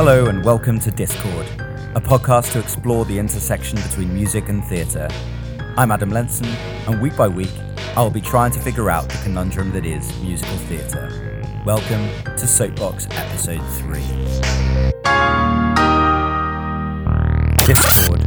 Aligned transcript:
Hello, 0.00 0.26
and 0.26 0.44
welcome 0.44 0.78
to 0.78 0.92
Discord, 0.92 1.44
a 1.96 2.00
podcast 2.00 2.52
to 2.52 2.60
explore 2.60 3.04
the 3.04 3.18
intersection 3.18 3.80
between 3.82 4.14
music 4.14 4.48
and 4.48 4.64
theatre. 4.66 5.08
I'm 5.76 5.90
Adam 5.90 6.10
Lenson, 6.10 6.46
and 6.86 7.02
week 7.02 7.16
by 7.16 7.26
week, 7.26 7.50
I 7.96 8.02
will 8.02 8.10
be 8.10 8.20
trying 8.20 8.52
to 8.52 8.60
figure 8.60 8.90
out 8.90 9.08
the 9.08 9.18
conundrum 9.24 9.72
that 9.72 9.84
is 9.84 10.16
musical 10.20 10.56
theatre. 10.56 11.42
Welcome 11.66 12.08
to 12.36 12.46
Soapbox 12.46 13.08
Episode 13.10 13.60
3. 13.60 14.00
Discord. 17.66 18.20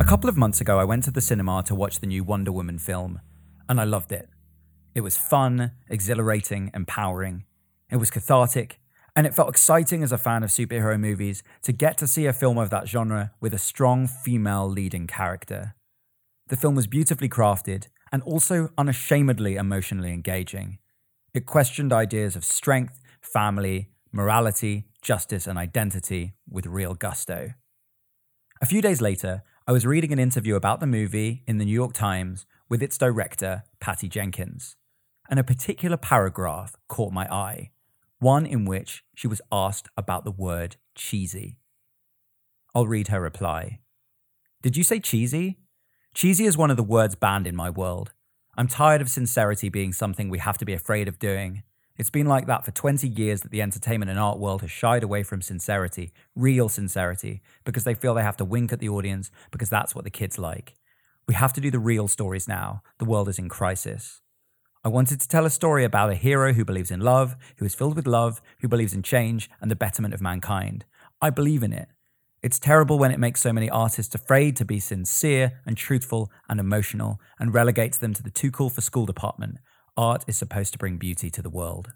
A 0.00 0.04
couple 0.06 0.30
of 0.30 0.38
months 0.38 0.62
ago, 0.62 0.78
I 0.78 0.84
went 0.84 1.04
to 1.04 1.10
the 1.10 1.20
cinema 1.20 1.62
to 1.66 1.74
watch 1.74 2.00
the 2.00 2.06
new 2.06 2.24
Wonder 2.24 2.52
Woman 2.52 2.78
film, 2.78 3.20
and 3.68 3.78
I 3.78 3.84
loved 3.84 4.12
it. 4.12 4.30
It 4.96 5.02
was 5.02 5.18
fun, 5.18 5.72
exhilarating, 5.90 6.70
empowering. 6.72 7.44
It 7.90 7.96
was 7.96 8.10
cathartic, 8.10 8.80
and 9.14 9.26
it 9.26 9.34
felt 9.34 9.50
exciting 9.50 10.02
as 10.02 10.10
a 10.10 10.16
fan 10.16 10.42
of 10.42 10.48
superhero 10.48 10.98
movies 10.98 11.42
to 11.64 11.72
get 11.72 11.98
to 11.98 12.06
see 12.06 12.24
a 12.24 12.32
film 12.32 12.56
of 12.56 12.70
that 12.70 12.88
genre 12.88 13.32
with 13.38 13.52
a 13.52 13.58
strong 13.58 14.06
female 14.06 14.66
leading 14.66 15.06
character. 15.06 15.74
The 16.48 16.56
film 16.56 16.74
was 16.74 16.86
beautifully 16.86 17.28
crafted 17.28 17.88
and 18.10 18.22
also 18.22 18.70
unashamedly 18.78 19.56
emotionally 19.56 20.14
engaging. 20.14 20.78
It 21.34 21.44
questioned 21.44 21.92
ideas 21.92 22.34
of 22.34 22.42
strength, 22.42 22.98
family, 23.20 23.90
morality, 24.12 24.86
justice, 25.02 25.46
and 25.46 25.58
identity 25.58 26.32
with 26.48 26.64
real 26.64 26.94
gusto. 26.94 27.50
A 28.62 28.66
few 28.66 28.80
days 28.80 29.02
later, 29.02 29.42
I 29.66 29.72
was 29.72 29.84
reading 29.84 30.14
an 30.14 30.18
interview 30.18 30.54
about 30.54 30.80
the 30.80 30.86
movie 30.86 31.42
in 31.46 31.58
the 31.58 31.66
New 31.66 31.74
York 31.74 31.92
Times 31.92 32.46
with 32.70 32.82
its 32.82 32.96
director, 32.96 33.64
Patty 33.78 34.08
Jenkins 34.08 34.74
and 35.28 35.38
a 35.38 35.44
particular 35.44 35.96
paragraph 35.96 36.76
caught 36.88 37.12
my 37.12 37.26
eye, 37.26 37.70
one 38.18 38.46
in 38.46 38.64
which 38.64 39.04
she 39.14 39.26
was 39.26 39.40
asked 39.50 39.88
about 39.96 40.24
the 40.24 40.30
word 40.30 40.76
cheesy. 40.94 41.58
I'll 42.74 42.86
read 42.86 43.08
her 43.08 43.20
reply. 43.20 43.80
Did 44.62 44.76
you 44.76 44.82
say 44.82 45.00
cheesy? 45.00 45.58
Cheesy 46.14 46.46
is 46.46 46.56
one 46.56 46.70
of 46.70 46.76
the 46.76 46.82
words 46.82 47.14
banned 47.14 47.46
in 47.46 47.56
my 47.56 47.70
world. 47.70 48.12
I'm 48.56 48.68
tired 48.68 49.00
of 49.00 49.10
sincerity 49.10 49.68
being 49.68 49.92
something 49.92 50.28
we 50.28 50.38
have 50.38 50.58
to 50.58 50.64
be 50.64 50.72
afraid 50.72 51.08
of 51.08 51.18
doing. 51.18 51.62
It's 51.98 52.10
been 52.10 52.26
like 52.26 52.46
that 52.46 52.64
for 52.64 52.72
20 52.72 53.08
years 53.08 53.40
that 53.42 53.50
the 53.50 53.62
entertainment 53.62 54.10
and 54.10 54.18
art 54.18 54.38
world 54.38 54.60
has 54.60 54.70
shied 54.70 55.02
away 55.02 55.22
from 55.22 55.40
sincerity, 55.40 56.12
real 56.34 56.68
sincerity, 56.68 57.42
because 57.64 57.84
they 57.84 57.94
feel 57.94 58.14
they 58.14 58.22
have 58.22 58.36
to 58.38 58.44
wink 58.44 58.72
at 58.72 58.80
the 58.80 58.88
audience 58.88 59.30
because 59.50 59.70
that's 59.70 59.94
what 59.94 60.04
the 60.04 60.10
kids 60.10 60.38
like. 60.38 60.76
We 61.26 61.34
have 61.34 61.52
to 61.54 61.60
do 61.60 61.70
the 61.70 61.78
real 61.78 62.08
stories 62.08 62.46
now. 62.46 62.82
The 62.98 63.04
world 63.04 63.28
is 63.28 63.38
in 63.38 63.48
crisis. 63.48 64.20
I 64.86 64.88
wanted 64.88 65.20
to 65.20 65.26
tell 65.26 65.44
a 65.44 65.50
story 65.50 65.82
about 65.82 66.10
a 66.10 66.14
hero 66.14 66.52
who 66.52 66.64
believes 66.64 66.92
in 66.92 67.00
love, 67.00 67.34
who 67.56 67.64
is 67.64 67.74
filled 67.74 67.96
with 67.96 68.06
love, 68.06 68.40
who 68.60 68.68
believes 68.68 68.94
in 68.94 69.02
change 69.02 69.50
and 69.60 69.68
the 69.68 69.74
betterment 69.74 70.14
of 70.14 70.20
mankind. 70.20 70.84
I 71.20 71.30
believe 71.30 71.64
in 71.64 71.72
it. 71.72 71.88
It's 72.40 72.60
terrible 72.60 72.96
when 72.96 73.10
it 73.10 73.18
makes 73.18 73.40
so 73.40 73.52
many 73.52 73.68
artists 73.68 74.14
afraid 74.14 74.54
to 74.58 74.64
be 74.64 74.78
sincere 74.78 75.60
and 75.66 75.76
truthful 75.76 76.30
and 76.48 76.60
emotional 76.60 77.18
and 77.36 77.52
relegates 77.52 77.98
them 77.98 78.14
to 78.14 78.22
the 78.22 78.30
too 78.30 78.52
cool 78.52 78.70
for 78.70 78.80
school 78.80 79.06
department. 79.06 79.56
Art 79.96 80.24
is 80.28 80.36
supposed 80.36 80.70
to 80.74 80.78
bring 80.78 80.98
beauty 80.98 81.30
to 81.30 81.42
the 81.42 81.50
world. 81.50 81.90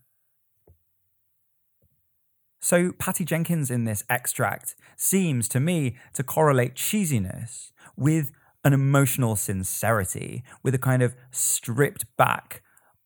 So, 2.59 2.91
Patty 2.91 3.25
Jenkins 3.25 3.71
in 3.71 3.85
this 3.85 4.03
extract 4.11 4.75
seems 4.97 5.49
to 5.51 5.61
me 5.61 5.97
to 6.15 6.25
correlate 6.25 6.75
cheesiness 6.75 7.71
with 7.97 8.33
an 8.65 8.73
emotional 8.73 9.37
sincerity, 9.37 10.43
with 10.65 10.75
a 10.75 10.79
kind 10.79 11.03
of 11.05 11.15
stripped 11.31 12.05
back 12.17 12.63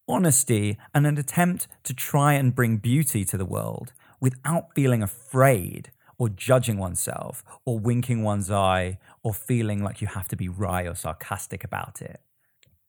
honesty 0.08 0.78
and 0.94 1.06
an 1.06 1.18
attempt 1.18 1.66
to 1.84 1.94
try 1.94 2.34
and 2.34 2.54
bring 2.54 2.76
beauty 2.76 3.24
to 3.24 3.36
the 3.36 3.44
world 3.44 3.92
without 4.20 4.74
feeling 4.74 5.02
afraid 5.02 5.90
or 6.18 6.28
judging 6.28 6.78
oneself 6.78 7.42
or 7.64 7.78
winking 7.78 8.22
one's 8.22 8.50
eye 8.50 8.98
or 9.22 9.34
feeling 9.34 9.82
like 9.82 10.00
you 10.00 10.06
have 10.06 10.28
to 10.28 10.36
be 10.36 10.48
wry 10.48 10.82
or 10.82 10.94
sarcastic 10.94 11.64
about 11.64 12.00
it. 12.00 12.20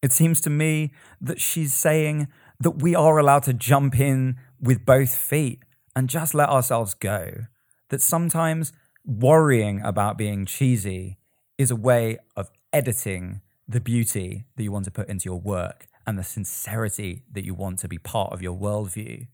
It 0.01 0.11
seems 0.11 0.39
to 0.41 0.49
me 0.49 0.91
that 1.19 1.41
she's 1.41 1.73
saying 1.73 2.27
that 2.59 2.81
we 2.81 2.93
are 2.95 3.17
allowed 3.17 3.43
to 3.43 3.53
jump 3.53 3.99
in 3.99 4.37
with 4.61 4.85
both 4.85 5.15
feet 5.15 5.63
and 5.95 6.09
just 6.09 6.33
let 6.33 6.49
ourselves 6.49 6.93
go. 6.93 7.45
That 7.89 8.01
sometimes 8.01 8.71
worrying 9.03 9.81
about 9.81 10.17
being 10.17 10.45
cheesy 10.45 11.17
is 11.57 11.71
a 11.71 11.75
way 11.75 12.17
of 12.35 12.51
editing 12.71 13.41
the 13.67 13.79
beauty 13.79 14.45
that 14.55 14.63
you 14.63 14.71
want 14.71 14.85
to 14.85 14.91
put 14.91 15.09
into 15.09 15.25
your 15.25 15.39
work 15.39 15.87
and 16.07 16.17
the 16.17 16.23
sincerity 16.23 17.23
that 17.31 17.45
you 17.45 17.53
want 17.53 17.79
to 17.79 17.87
be 17.87 17.97
part 17.97 18.33
of 18.33 18.41
your 18.41 18.57
worldview. 18.57 19.27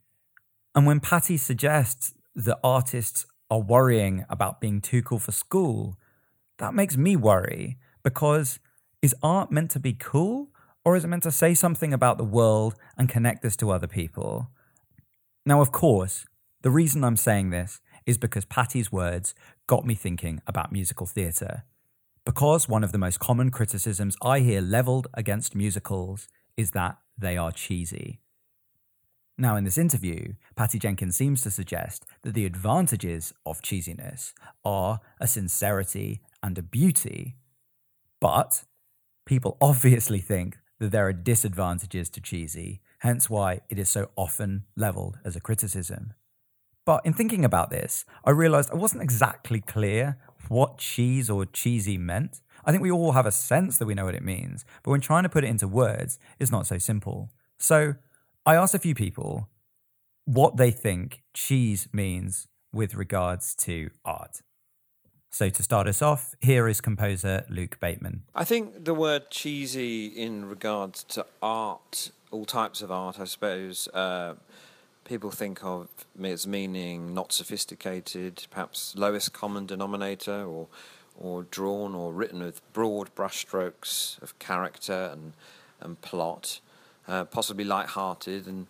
And 0.74 0.86
when 0.86 1.00
Patty 1.00 1.38
suggests 1.38 2.14
that 2.36 2.60
artists 2.64 3.26
are 3.50 3.60
worrying 3.60 4.26
about 4.30 4.62
being 4.62 4.80
too 4.80 5.02
cool 5.02 5.20
for 5.20 5.32
school, 5.32 5.98
that 6.58 6.74
makes 6.74 6.96
me 6.96 7.16
worry 7.16 7.78
because 8.04 8.60
is 9.02 9.16
art 9.22 9.52
meant 9.52 9.72
to 9.72 9.80
be 9.80 9.94
cool 9.94 10.50
or 10.86 10.96
is 10.96 11.04
it 11.04 11.08
meant 11.08 11.24
to 11.24 11.32
say 11.32 11.54
something 11.54 11.94
about 11.94 12.18
the 12.18 12.24
world 12.24 12.76
and 12.98 13.10
connect 13.10 13.44
us 13.46 13.56
to 13.58 13.72
other 13.72 13.88
people? 13.88 14.50
Now, 15.46 15.62
of 15.62 15.72
course, 15.72 16.26
the 16.62 16.72
reason 16.72 17.04
I'm 17.04 17.18
saying 17.18 17.50
this 17.50 17.82
is 18.06 18.18
because 18.18 18.46
Patty's 18.46 18.92
words 18.92 19.34
got 19.68 19.86
me 19.86 19.96
thinking 19.96 20.42
about 20.48 20.72
musical 20.72 21.06
theatre. 21.06 21.64
Because 22.26 22.70
one 22.70 22.84
of 22.84 22.92
the 22.92 22.98
most 22.98 23.20
common 23.20 23.50
criticisms 23.50 24.16
I 24.22 24.40
hear 24.40 24.62
levelled 24.62 25.08
against 25.14 25.56
musicals 25.56 26.28
is 26.58 26.72
that 26.72 26.98
they 27.18 27.38
are 27.38 27.52
cheesy. 27.52 28.20
Now, 29.38 29.56
in 29.56 29.64
this 29.64 29.78
interview, 29.78 30.34
Patty 30.56 30.78
Jenkins 30.78 31.16
seems 31.16 31.42
to 31.42 31.52
suggest 31.52 32.06
that 32.22 32.34
the 32.34 32.46
advantages 32.46 33.34
of 33.46 33.62
cheesiness 33.62 34.34
are 34.64 35.00
a 35.20 35.28
sincerity 35.28 36.22
and 36.44 36.58
a 36.58 36.62
beauty, 36.62 37.38
but 38.20 38.64
people 39.26 39.58
obviously 39.60 40.20
think 40.20 40.58
that 40.80 40.92
there 40.92 41.08
are 41.08 41.14
disadvantages 41.14 42.10
to 42.10 42.22
cheesy, 42.22 42.82
hence 43.00 43.30
why 43.30 43.62
it 43.70 43.80
is 43.80 43.90
so 43.90 44.10
often 44.16 44.66
leveled 44.76 45.20
as 45.24 45.36
a 45.36 45.42
criticism. 45.42 46.14
But 46.86 47.06
in 47.06 47.14
thinking 47.14 47.46
about 47.46 47.70
this, 47.70 48.06
I 48.26 48.32
realized 48.32 48.72
I 48.72 48.76
wasn't 48.76 49.04
exactly 49.04 49.62
clear 49.62 50.18
what 50.50 50.80
cheese 50.80 51.30
or 51.30 51.46
cheesy 51.46 51.98
meant. 51.98 52.42
I 52.66 52.72
think 52.72 52.84
we 52.84 52.92
all 52.92 53.14
have 53.14 53.26
a 53.26 53.32
sense 53.32 53.78
that 53.78 53.86
we 53.86 53.94
know 53.94 54.06
what 54.06 54.16
it 54.16 54.24
means, 54.24 54.66
but 54.84 54.92
when 54.92 55.02
trying 55.02 55.24
to 55.24 55.30
put 55.30 55.44
it 55.44 55.48
into 55.48 55.68
words, 55.68 56.20
it's 56.40 56.52
not 56.52 56.68
so 56.68 56.78
simple. 56.78 57.30
So 57.58 57.96
I 58.46 58.56
asked 58.56 58.74
a 58.74 58.80
few 58.80 58.96
people 58.96 59.50
what 60.26 60.58
they 60.58 60.72
think 60.72 61.24
cheese 61.34 61.88
means 61.92 62.48
with 62.74 62.96
regards 62.96 63.56
to 63.56 63.90
art. 64.06 64.42
So 65.30 65.50
to 65.50 65.64
start 65.64 65.88
us 65.88 66.02
off, 66.02 66.36
here 66.42 66.68
is 66.68 66.82
composer 66.82 67.46
Luke 67.50 67.80
Bateman. 67.80 68.24
I 68.36 68.44
think 68.44 68.84
the 68.84 68.94
word 68.94 69.30
cheesy 69.30 70.08
in 70.08 70.50
regards 70.50 71.04
to 71.06 71.26
art, 71.42 72.12
all 72.32 72.46
types 72.46 72.82
of 72.82 72.92
art, 72.92 73.20
I 73.20 73.24
suppose, 73.24 73.88
uh, 73.94 74.36
people 75.06 75.32
think 75.32 75.64
of 75.64 75.88
as 76.22 76.46
meaning 76.46 77.14
not 77.14 77.32
sophisticated, 77.32 78.46
perhaps 78.52 78.94
lowest 78.98 79.32
common 79.32 79.66
denominator, 79.66 80.44
or 80.44 80.68
or 81.20 81.44
drawn 81.44 81.96
or 81.96 82.12
written 82.12 82.42
with 82.42 82.62
broad 82.74 83.14
brushstrokes 83.16 84.22
of 84.22 84.38
character 84.40 85.10
and, 85.12 85.34
and 85.80 86.02
plot, 86.02 86.60
uh, 87.08 87.26
possibly 87.26 87.64
light-hearted 87.64 88.48
and 88.48 88.68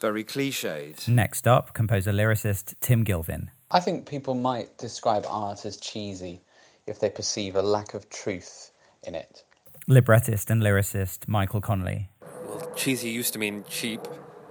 very 0.00 0.24
cliched. 0.24 1.08
Next 1.08 1.48
up, 1.48 1.74
composer 1.74 2.12
lyricist 2.12 2.74
Tim 2.80 3.04
Gilvin. 3.04 3.48
I 3.70 3.80
think 3.80 4.06
people 4.06 4.34
might 4.34 4.76
describe 4.78 5.26
art 5.28 5.64
as 5.64 5.76
cheesy 5.76 6.40
if 6.86 7.00
they 7.00 7.10
perceive 7.10 7.56
a 7.56 7.62
lack 7.62 7.94
of 7.94 8.08
truth 8.08 8.70
in 9.02 9.14
it. 9.14 9.44
Librettist 9.86 10.50
and 10.50 10.62
lyricist 10.62 11.26
Michael 11.26 11.60
Connolly. 11.60 12.08
Well, 12.20 12.72
cheesy 12.76 13.10
used 13.10 13.32
to 13.34 13.38
mean 13.38 13.64
cheap, 13.68 14.00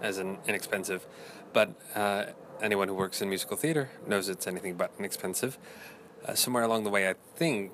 as 0.02 0.18
in 0.18 0.38
inexpensive, 0.48 1.07
but 1.54 1.74
uh, 1.96 2.25
anyone 2.62 2.88
who 2.88 2.94
works 2.94 3.22
in 3.22 3.30
musical 3.30 3.57
theater 3.57 3.90
knows 4.06 4.30
it's 4.30 4.48
anything 4.48 4.75
but 4.75 4.92
inexpensive 5.00 5.57
uh, 6.28 6.36
somewhere 6.36 6.64
along 6.64 6.84
the 6.84 6.90
way, 6.90 7.10
I 7.10 7.16
think 7.36 7.72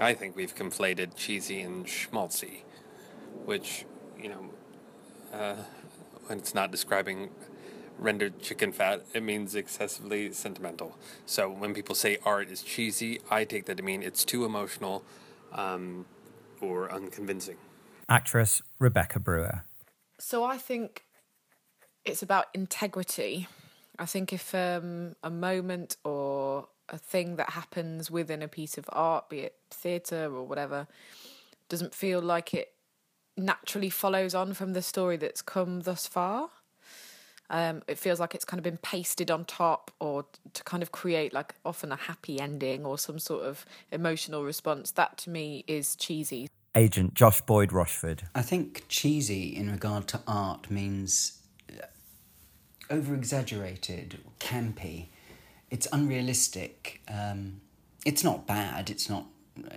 I 0.00 0.14
think 0.14 0.36
we've 0.36 0.54
conflated 0.54 1.16
cheesy 1.16 1.60
and 1.60 1.86
schmaltzy, 1.86 2.62
which 3.44 3.84
you 4.20 4.28
know, 4.28 4.50
uh, 5.32 5.56
when 6.26 6.38
it's 6.38 6.54
not 6.54 6.70
describing 6.70 7.30
rendered 7.98 8.40
chicken 8.40 8.72
fat, 8.72 9.04
it 9.14 9.22
means 9.22 9.54
excessively 9.54 10.32
sentimental. 10.32 10.98
So 11.26 11.48
when 11.48 11.74
people 11.74 11.94
say 11.94 12.18
art 12.24 12.50
is 12.50 12.62
cheesy, 12.62 13.20
I 13.30 13.44
take 13.44 13.66
that 13.66 13.76
to 13.76 13.82
mean 13.82 14.02
it's 14.02 14.24
too 14.24 14.44
emotional 14.44 15.04
um, 15.52 16.06
or 16.60 16.90
unconvincing. 16.90 17.56
Actress 18.08 18.62
Rebecca 18.78 19.20
Brewer. 19.20 19.64
So 20.18 20.44
I 20.44 20.58
think 20.58 21.04
it's 22.04 22.22
about 22.22 22.46
integrity. 22.54 23.46
I 23.98 24.06
think 24.06 24.32
if 24.32 24.54
um, 24.54 25.14
a 25.22 25.30
moment 25.30 25.96
or 26.04 26.68
a 26.88 26.98
thing 26.98 27.36
that 27.36 27.50
happens 27.50 28.10
within 28.10 28.42
a 28.42 28.48
piece 28.48 28.76
of 28.78 28.84
art, 28.92 29.28
be 29.28 29.40
it 29.40 29.56
theatre 29.70 30.26
or 30.34 30.44
whatever, 30.44 30.86
doesn't 31.68 31.94
feel 31.94 32.20
like 32.20 32.54
it 32.54 32.72
naturally 33.36 33.90
follows 33.90 34.34
on 34.34 34.54
from 34.54 34.72
the 34.72 34.82
story 34.82 35.16
that's 35.16 35.42
come 35.42 35.80
thus 35.80 36.06
far, 36.06 36.50
Um, 37.50 37.82
it 37.86 37.98
feels 37.98 38.20
like 38.20 38.34
it's 38.34 38.44
kind 38.44 38.58
of 38.58 38.64
been 38.64 38.78
pasted 38.78 39.30
on 39.30 39.44
top 39.44 39.90
or 40.00 40.24
to 40.54 40.64
kind 40.64 40.82
of 40.82 40.92
create 40.92 41.32
like 41.32 41.54
often 41.64 41.92
a 41.92 41.96
happy 41.96 42.40
ending 42.40 42.86
or 42.86 42.96
some 42.98 43.18
sort 43.18 43.44
of 43.44 43.66
emotional 43.92 44.44
response. 44.44 44.92
That 44.92 45.18
to 45.18 45.30
me 45.30 45.64
is 45.66 45.94
cheesy. 45.96 46.48
Agent 46.74 47.14
Josh 47.14 47.40
Boyd 47.42 47.72
Rochford. 47.72 48.24
I 48.34 48.42
think 48.42 48.84
cheesy 48.88 49.54
in 49.54 49.70
regard 49.70 50.08
to 50.08 50.20
art 50.26 50.70
means 50.70 51.42
over 52.90 53.14
exaggerated, 53.14 54.18
campy. 54.40 55.08
It's 55.74 55.88
unrealistic. 55.90 57.00
Um, 57.08 57.60
it's 58.06 58.22
not 58.22 58.46
bad. 58.46 58.90
It's 58.90 59.10
not. 59.10 59.26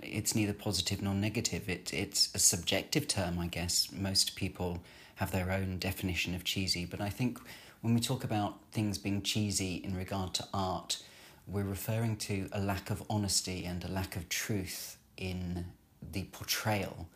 It's 0.00 0.32
neither 0.32 0.52
positive 0.52 1.02
nor 1.02 1.12
negative. 1.12 1.68
It, 1.68 1.92
it's 1.92 2.32
a 2.36 2.38
subjective 2.38 3.08
term, 3.08 3.36
I 3.36 3.48
guess. 3.48 3.88
Most 3.90 4.36
people 4.36 4.78
have 5.16 5.32
their 5.32 5.50
own 5.50 5.80
definition 5.80 6.36
of 6.36 6.44
cheesy, 6.44 6.84
but 6.84 7.00
I 7.00 7.08
think 7.08 7.40
when 7.80 7.94
we 7.94 8.00
talk 8.00 8.22
about 8.22 8.60
things 8.70 8.96
being 8.96 9.22
cheesy 9.22 9.74
in 9.74 9.96
regard 9.96 10.34
to 10.34 10.46
art, 10.54 11.02
we're 11.48 11.64
referring 11.64 12.14
to 12.28 12.48
a 12.52 12.60
lack 12.60 12.90
of 12.90 13.02
honesty 13.10 13.64
and 13.64 13.84
a 13.84 13.88
lack 13.88 14.14
of 14.14 14.28
truth 14.28 14.98
in 15.16 15.66
the 16.12 16.22
portrayal 16.30 17.08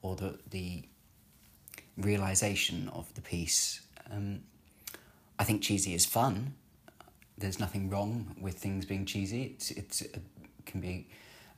or 0.00 0.14
the 0.14 0.38
the 0.48 0.84
realization 1.96 2.88
of 2.90 3.12
the 3.14 3.20
piece. 3.20 3.80
Um, 4.12 4.42
I 5.40 5.42
think 5.42 5.60
cheesy 5.60 5.92
is 5.92 6.06
fun. 6.06 6.54
There's 7.38 7.60
nothing 7.60 7.88
wrong 7.90 8.36
with 8.40 8.56
things 8.58 8.84
being 8.84 9.04
cheesy. 9.06 9.54
It's 9.54 9.70
it's 9.70 10.02
it 10.02 10.20
can 10.66 10.80
be 10.80 11.08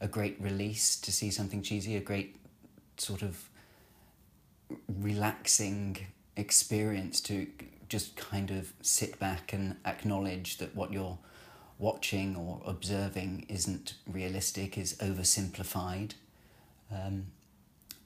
a 0.01 0.09
great 0.09 0.41
release 0.41 0.97
to 0.97 1.13
see 1.13 1.31
something 1.31 1.63
cheesy, 1.63 1.97
a 1.97 2.01
great 2.01 2.37
sort 2.97 3.23
of 3.23 3.49
relaxing 4.89 5.97
experience 6.37 7.21
to 7.21 7.47
just 7.89 8.17
kind 8.17 8.51
of 8.51 8.73
sit 8.83 9.19
back 9.19 9.53
and 9.53 9.77
acknowledge 9.85 10.59
that 10.59 10.75
what 10.77 10.93
you're 10.93 11.19
watching 11.79 12.37
or 12.37 12.61
observing 12.65 13.47
isn't 13.49 13.95
realistic, 14.07 14.79
is 14.79 14.95
oversimplified. 14.99 16.13
Um, 16.93 17.27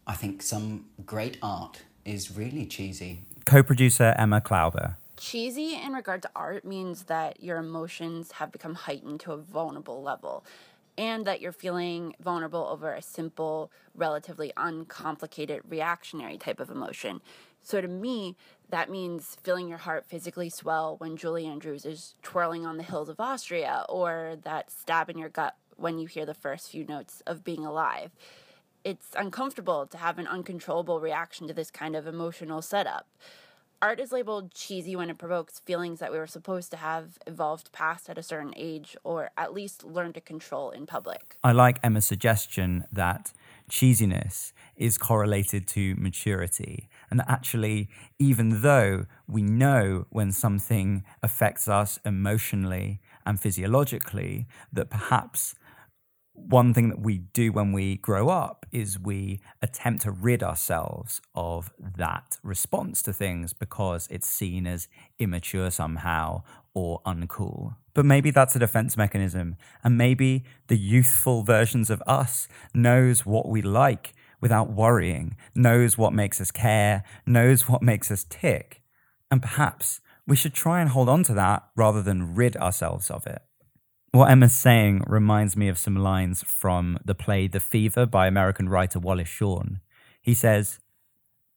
I 0.07 0.15
think 0.15 0.43
some 0.43 0.87
great 1.05 1.39
art 1.43 1.83
is 2.05 2.37
really 2.37 2.67
cheesy. 2.67 3.23
Co 3.45 3.63
producer 3.63 4.15
Emma 4.17 4.41
Klauber. 4.41 4.97
Cheesy 5.17 5.75
in 5.75 5.93
regard 5.93 6.23
to 6.23 6.31
art 6.35 6.65
means 6.65 7.05
that 7.05 7.43
your 7.43 7.59
emotions 7.59 8.33
have 8.33 8.51
become 8.51 8.75
heightened 8.75 9.21
to 9.21 9.33
a 9.33 9.37
vulnerable 9.37 10.03
level 10.03 10.45
and 10.99 11.25
that 11.25 11.41
you're 11.41 11.53
feeling 11.53 12.15
vulnerable 12.21 12.67
over 12.71 12.93
a 12.93 13.03
simple, 13.03 13.71
relatively 13.95 14.53
uncomplicated 14.57 15.61
reactionary 15.69 16.39
type 16.39 16.61
of 16.61 16.71
emotion. 16.71 17.21
So 17.63 17.81
to 17.81 17.89
me, 17.89 18.37
that 18.71 18.91
means 18.91 19.37
feeling 19.43 19.69
your 19.69 19.79
heart 19.79 20.05
physically 20.07 20.51
swell 20.51 20.97
when 20.99 21.17
Julie 21.17 21.47
Andrews 21.47 21.85
is 21.85 22.15
twirling 22.23 22.67
on 22.67 22.77
the 22.77 22.83
hills 22.83 23.09
of 23.09 23.19
Austria, 23.19 23.85
or 23.89 24.37
that 24.43 24.71
stab 24.71 25.09
in 25.11 25.19
your 25.19 25.29
gut 25.29 25.57
when 25.77 25.99
you 25.99 26.07
hear 26.07 26.27
the 26.27 26.35
first 26.35 26.71
few 26.71 26.85
notes 26.85 27.23
of 27.27 27.43
being 27.43 27.65
alive. 27.65 28.11
It's 28.85 29.09
uncomfortable 29.17 29.87
to 29.87 29.97
have 29.97 30.19
an 30.19 30.27
uncontrollable 30.27 31.01
reaction 31.01 31.49
to 31.49 31.55
this 31.55 31.71
kind 31.71 31.97
of 31.97 32.07
emotional 32.07 32.61
setup. 32.63 33.07
Art 33.83 34.01
is 34.01 34.13
labeled 34.13 34.55
cheesy 34.55 34.97
when 34.97 35.11
it 35.11 35.19
provokes 35.19 35.59
feelings 35.61 36.01
that 36.01 36.11
we 36.11 36.19
were 36.19 36.27
supposed 36.27 36.71
to 36.71 36.77
have 36.79 37.19
evolved 37.27 37.71
past 37.73 38.09
at 38.09 38.17
a 38.17 38.23
certain 38.23 38.55
age 38.57 38.97
or 39.05 39.31
at 39.37 39.53
least 39.53 39.85
learned 39.85 40.15
to 40.15 40.21
control 40.21 40.71
in 40.71 40.87
public. 40.87 41.37
I 41.45 41.53
like 41.53 41.81
Emma's 41.83 42.07
suggestion 42.07 42.85
that 42.93 43.33
cheesiness 43.71 44.53
is 44.77 44.99
correlated 44.99 45.67
to 45.69 45.95
maturity. 45.97 46.89
And 47.11 47.21
that 47.21 47.31
actually, 47.31 47.89
even 48.19 48.63
though 48.63 49.07
we 49.29 49.43
know 49.43 50.07
when 50.11 50.33
something 50.33 51.05
affects 51.23 51.69
us 51.69 51.99
emotionally 52.05 53.01
and 53.27 53.39
physiologically, 53.39 54.47
that 54.73 54.91
perhaps 54.91 55.55
one 56.35 56.75
thing 56.75 56.89
that 56.89 57.01
we 57.01 57.19
do 57.19 57.53
when 57.53 57.73
we 57.73 57.97
grow 57.97 58.29
up 58.29 58.67
is 58.73 58.99
we 58.99 59.41
attempt 59.63 60.03
to 60.03 60.11
rid 60.11 60.43
ourselves 60.43 61.21
of 61.35 61.73
that 61.97 62.39
response 62.43 63.03
to 63.03 63.13
things 63.13 63.53
because 63.53 64.09
it's 64.11 64.27
seen 64.27 64.67
as 64.67 64.89
immature 65.19 65.71
somehow 65.71 66.43
or 66.75 67.01
uncool. 67.07 67.77
But 67.95 68.05
maybe 68.05 68.33
that's 68.33 68.57
a 68.57 68.59
defense 68.59 68.97
mechanism, 68.97 69.57
and 69.85 69.97
maybe 69.97 70.45
the 70.67 70.77
youthful 70.77 71.45
versions 71.45 71.89
of 71.89 72.03
us 72.07 72.49
knows 72.75 73.25
what 73.25 73.49
we 73.49 73.63
like 73.63 74.13
without 74.41 74.73
worrying, 74.73 75.37
knows 75.55 75.97
what 75.97 76.13
makes 76.13 76.41
us 76.41 76.51
care, 76.51 77.05
knows 77.25 77.69
what 77.69 77.83
makes 77.83 78.11
us 78.11 78.27
tick. 78.29 78.83
And 79.31 79.41
perhaps 79.41 80.01
we 80.27 80.37
should 80.37 80.55
try 80.55 80.81
and 80.81 80.91
hold 80.91 81.09
on 81.09 81.23
to 81.25 81.35
that 81.35 81.69
rather 81.77 82.03
than 82.03 82.35
rid 82.35 82.57
ourselves 82.57 83.11
of 83.11 83.27
it. 83.27 83.43
What 84.15 84.31
Emma's 84.31 84.55
saying 84.55 85.03
reminds 85.09 85.57
me 85.57 85.67
of 85.67 85.77
some 85.77 85.97
lines 85.97 86.45
from 86.47 87.01
the 87.05 87.17
play 87.17 87.49
The 87.49 87.59
Fever 87.59 88.07
by 88.07 88.29
American 88.29 88.69
writer 88.69 89.01
Wallace 89.01 89.27
Shawn. 89.27 89.81
He 90.23 90.35
says, 90.35 90.79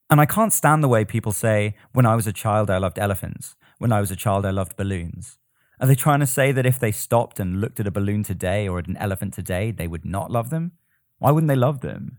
And 0.10 0.20
I 0.20 0.26
can't 0.26 0.52
stand 0.52 0.84
the 0.84 0.88
way 0.88 1.06
people 1.06 1.32
say, 1.32 1.76
when 1.94 2.08
I 2.08 2.16
was 2.16 2.26
a 2.26 2.34
child, 2.34 2.72
I 2.72 2.80
loved 2.80 2.98
elephants. 2.98 3.56
When 3.78 3.92
I 3.92 4.00
was 4.00 4.10
a 4.10 4.16
child, 4.16 4.44
I 4.44 4.50
loved 4.50 4.76
balloons. 4.76 5.38
Are 5.80 5.86
they 5.86 5.94
trying 5.94 6.20
to 6.22 6.26
say 6.26 6.52
that 6.52 6.66
if 6.66 6.80
they 6.80 6.92
stopped 6.92 7.40
and 7.40 7.62
looked 7.62 7.80
at 7.80 7.86
a 7.86 7.92
balloon 7.92 8.24
today 8.24 8.68
or 8.68 8.80
at 8.80 8.88
an 8.88 8.98
elephant 8.98 9.36
today, 9.36 9.70
they 9.70 9.88
would 9.88 10.04
not 10.04 10.32
love 10.32 10.50
them? 10.50 10.72
Why 11.20 11.30
wouldn't 11.30 11.50
they 11.50 11.56
love 11.56 11.82
them? 11.82 12.18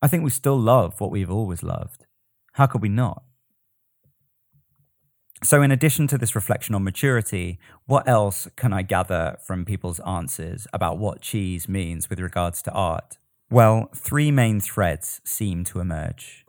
I 0.00 0.08
think 0.08 0.24
we 0.24 0.30
still 0.30 0.58
love 0.58 0.98
what 0.98 1.10
we've 1.10 1.30
always 1.30 1.62
loved. 1.62 2.06
How 2.52 2.64
could 2.64 2.80
we 2.80 2.88
not? 2.88 3.22
So, 5.44 5.60
in 5.60 5.70
addition 5.70 6.06
to 6.06 6.16
this 6.16 6.34
reflection 6.34 6.74
on 6.74 6.84
maturity, 6.84 7.58
what 7.84 8.08
else 8.08 8.48
can 8.56 8.72
I 8.72 8.80
gather 8.80 9.36
from 9.44 9.66
people's 9.66 10.00
answers 10.00 10.66
about 10.72 10.96
what 10.96 11.20
cheese 11.20 11.68
means 11.68 12.08
with 12.08 12.18
regards 12.18 12.62
to 12.62 12.72
art? 12.72 13.18
Well, 13.50 13.90
three 13.94 14.30
main 14.30 14.60
threads 14.60 15.20
seem 15.22 15.62
to 15.64 15.80
emerge. 15.80 16.46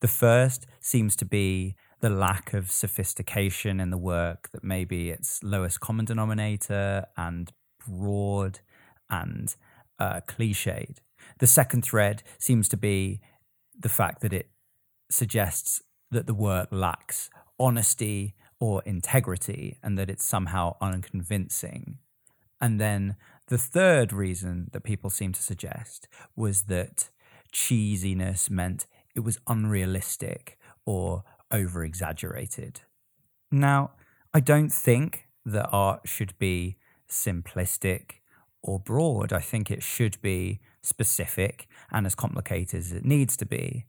The 0.00 0.08
first 0.08 0.66
seems 0.80 1.14
to 1.16 1.26
be 1.26 1.74
the 2.00 2.08
lack 2.08 2.54
of 2.54 2.70
sophistication 2.70 3.80
in 3.80 3.90
the 3.90 3.98
work, 3.98 4.48
that 4.52 4.64
maybe 4.64 5.10
it's 5.10 5.42
lowest 5.42 5.80
common 5.80 6.06
denominator 6.06 7.04
and 7.18 7.52
broad 7.86 8.60
and 9.10 9.54
uh, 9.98 10.22
cliched. 10.26 11.00
The 11.38 11.46
second 11.46 11.84
thread 11.84 12.22
seems 12.38 12.70
to 12.70 12.78
be 12.78 13.20
the 13.78 13.90
fact 13.90 14.22
that 14.22 14.32
it 14.32 14.48
suggests 15.10 15.82
that 16.10 16.26
the 16.26 16.32
work 16.32 16.68
lacks 16.70 17.28
honesty 17.58 18.34
or 18.60 18.82
integrity 18.84 19.78
and 19.82 19.98
that 19.98 20.10
it's 20.10 20.24
somehow 20.24 20.76
unconvincing. 20.80 21.98
And 22.60 22.80
then 22.80 23.16
the 23.46 23.58
third 23.58 24.12
reason 24.12 24.68
that 24.72 24.82
people 24.82 25.10
seem 25.10 25.32
to 25.32 25.42
suggest 25.42 26.08
was 26.34 26.64
that 26.64 27.10
cheesiness 27.52 28.50
meant 28.50 28.86
it 29.14 29.20
was 29.20 29.38
unrealistic 29.46 30.58
or 30.84 31.24
over 31.50 31.84
exaggerated. 31.84 32.80
Now, 33.50 33.92
I 34.34 34.40
don't 34.40 34.70
think 34.70 35.28
that 35.46 35.68
art 35.72 36.02
should 36.04 36.38
be 36.38 36.76
simplistic 37.08 38.20
or 38.62 38.78
broad. 38.78 39.32
I 39.32 39.40
think 39.40 39.70
it 39.70 39.82
should 39.82 40.20
be 40.20 40.60
specific 40.82 41.68
and 41.90 42.06
as 42.06 42.14
complicated 42.14 42.78
as 42.80 42.92
it 42.92 43.04
needs 43.04 43.36
to 43.38 43.46
be. 43.46 43.86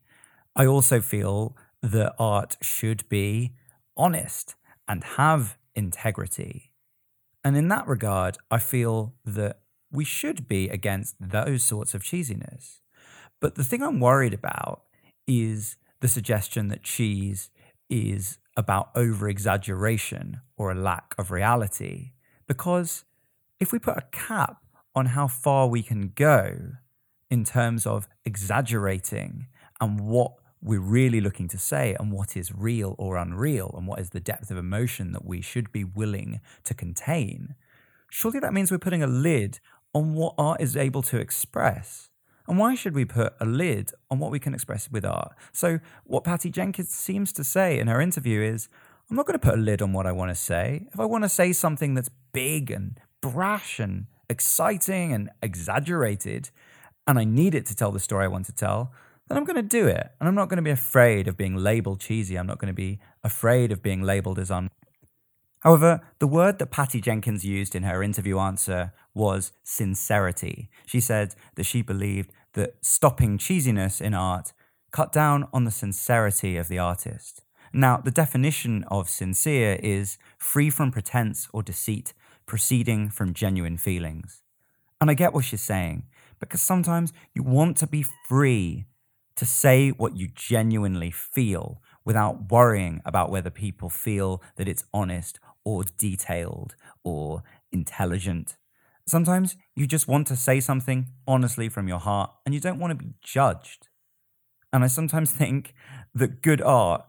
I 0.55 0.65
also 0.65 1.01
feel 1.01 1.55
that 1.81 2.13
art 2.19 2.57
should 2.61 3.07
be 3.09 3.53
honest 3.95 4.55
and 4.87 5.03
have 5.03 5.57
integrity. 5.75 6.71
And 7.43 7.55
in 7.55 7.67
that 7.69 7.87
regard, 7.87 8.37
I 8.51 8.59
feel 8.59 9.13
that 9.25 9.59
we 9.91 10.03
should 10.03 10.47
be 10.47 10.69
against 10.69 11.15
those 11.19 11.63
sorts 11.63 11.93
of 11.93 12.03
cheesiness. 12.03 12.81
But 13.39 13.55
the 13.55 13.63
thing 13.63 13.81
I'm 13.81 13.99
worried 13.99 14.33
about 14.33 14.83
is 15.27 15.77
the 16.01 16.07
suggestion 16.07 16.67
that 16.67 16.83
cheese 16.83 17.49
is 17.89 18.37
about 18.57 18.89
over 18.95 19.29
exaggeration 19.29 20.41
or 20.57 20.71
a 20.71 20.75
lack 20.75 21.15
of 21.17 21.31
reality. 21.31 22.11
Because 22.47 23.05
if 23.59 23.71
we 23.71 23.79
put 23.79 23.97
a 23.97 24.07
cap 24.11 24.57
on 24.95 25.07
how 25.07 25.27
far 25.27 25.67
we 25.67 25.81
can 25.81 26.11
go 26.15 26.73
in 27.29 27.43
terms 27.43 27.85
of 27.85 28.07
exaggerating 28.25 29.47
and 29.79 30.01
what 30.01 30.33
we're 30.61 30.79
really 30.79 31.21
looking 31.21 31.47
to 31.47 31.57
say 31.57 31.95
and 31.99 32.11
what 32.11 32.35
is 32.35 32.53
real 32.53 32.95
or 32.97 33.17
unreal 33.17 33.73
and 33.77 33.87
what 33.87 33.99
is 33.99 34.09
the 34.09 34.19
depth 34.19 34.51
of 34.51 34.57
emotion 34.57 35.13
that 35.13 35.25
we 35.25 35.41
should 35.41 35.71
be 35.71 35.83
willing 35.83 36.41
to 36.65 36.73
contain, 36.73 37.55
surely 38.09 38.39
that 38.39 38.53
means 38.53 38.71
we're 38.71 38.77
putting 38.77 39.03
a 39.03 39.07
lid 39.07 39.59
on 39.93 40.13
what 40.13 40.35
art 40.37 40.61
is 40.61 40.75
able 40.75 41.01
to 41.03 41.17
express. 41.17 42.09
And 42.47 42.57
why 42.57 42.75
should 42.75 42.95
we 42.95 43.05
put 43.05 43.33
a 43.39 43.45
lid 43.45 43.91
on 44.09 44.19
what 44.19 44.31
we 44.31 44.39
can 44.39 44.53
express 44.53 44.89
with 44.89 45.05
art? 45.05 45.33
So, 45.51 45.79
what 46.03 46.23
Patty 46.23 46.49
Jenkins 46.49 46.89
seems 46.89 47.31
to 47.33 47.43
say 47.43 47.77
in 47.77 47.87
her 47.87 48.01
interview 48.01 48.41
is 48.41 48.69
I'm 49.09 49.15
not 49.15 49.27
going 49.27 49.39
to 49.39 49.45
put 49.45 49.57
a 49.57 49.61
lid 49.61 49.81
on 49.81 49.93
what 49.93 50.07
I 50.07 50.11
want 50.11 50.29
to 50.29 50.35
say. 50.35 50.87
If 50.91 50.99
I 50.99 51.05
want 51.05 51.23
to 51.23 51.29
say 51.29 51.53
something 51.53 51.93
that's 51.93 52.09
big 52.31 52.71
and 52.71 52.99
brash 53.21 53.79
and 53.79 54.07
exciting 54.29 55.13
and 55.13 55.29
exaggerated, 55.43 56.49
and 57.07 57.19
I 57.19 57.23
need 57.23 57.55
it 57.55 57.65
to 57.67 57.75
tell 57.75 57.91
the 57.91 57.99
story 57.99 58.25
I 58.25 58.27
want 58.27 58.45
to 58.45 58.51
tell, 58.51 58.93
then 59.29 59.37
I'm 59.37 59.45
going 59.45 59.55
to 59.55 59.61
do 59.61 59.87
it. 59.87 60.11
And 60.19 60.27
I'm 60.27 60.35
not 60.35 60.49
going 60.49 60.57
to 60.57 60.63
be 60.63 60.71
afraid 60.71 61.27
of 61.27 61.37
being 61.37 61.55
labeled 61.55 62.01
cheesy. 62.01 62.37
I'm 62.37 62.47
not 62.47 62.57
going 62.59 62.73
to 62.73 62.73
be 62.73 62.99
afraid 63.23 63.71
of 63.71 63.81
being 63.81 64.01
labeled 64.01 64.39
as 64.39 64.51
un. 64.51 64.69
However, 65.61 66.01
the 66.19 66.27
word 66.27 66.57
that 66.59 66.71
Patty 66.71 67.01
Jenkins 67.01 67.45
used 67.45 67.75
in 67.75 67.83
her 67.83 68.01
interview 68.01 68.39
answer 68.39 68.93
was 69.13 69.51
sincerity. 69.63 70.69
She 70.85 70.99
said 70.99 71.35
that 71.55 71.65
she 71.65 71.81
believed 71.81 72.31
that 72.53 72.75
stopping 72.81 73.37
cheesiness 73.37 74.01
in 74.01 74.13
art 74.13 74.53
cut 74.91 75.11
down 75.11 75.47
on 75.53 75.65
the 75.65 75.71
sincerity 75.71 76.57
of 76.57 76.67
the 76.67 76.79
artist. 76.79 77.43
Now, 77.71 77.97
the 77.97 78.09
definition 78.09 78.83
of 78.87 79.09
sincere 79.09 79.77
is 79.83 80.17
free 80.37 80.71
from 80.71 80.91
pretense 80.91 81.47
or 81.53 81.61
deceit, 81.61 82.13
proceeding 82.47 83.09
from 83.09 83.33
genuine 83.33 83.77
feelings. 83.77 84.41
And 84.99 85.11
I 85.11 85.13
get 85.13 85.33
what 85.33 85.45
she's 85.45 85.61
saying, 85.61 86.03
because 86.39 86.61
sometimes 86.61 87.13
you 87.35 87.43
want 87.43 87.77
to 87.77 87.87
be 87.87 88.05
free 88.27 88.85
to 89.39 89.45
say 89.45 89.89
what 89.89 90.17
you 90.17 90.27
genuinely 90.27 91.11
feel 91.11 91.81
without 92.03 92.51
worrying 92.51 93.01
about 93.05 93.31
whether 93.31 93.49
people 93.49 93.89
feel 93.89 94.43
that 94.57 94.67
it's 94.67 94.83
honest 94.93 95.39
or 95.63 95.85
detailed 95.97 96.75
or 97.05 97.43
intelligent. 97.71 98.57
Sometimes 99.07 99.55
you 99.77 99.87
just 99.87 100.09
want 100.09 100.27
to 100.27 100.35
say 100.35 100.59
something 100.59 101.07
honestly 101.25 101.69
from 101.69 101.87
your 101.87 101.99
heart 101.99 102.31
and 102.45 102.53
you 102.53 102.59
don't 102.59 102.79
want 102.79 102.91
to 102.91 103.05
be 103.05 103.13
judged. 103.21 103.87
And 104.73 104.83
I 104.83 104.87
sometimes 104.87 105.31
think 105.31 105.73
that 106.13 106.41
good 106.41 106.61
art 106.61 107.05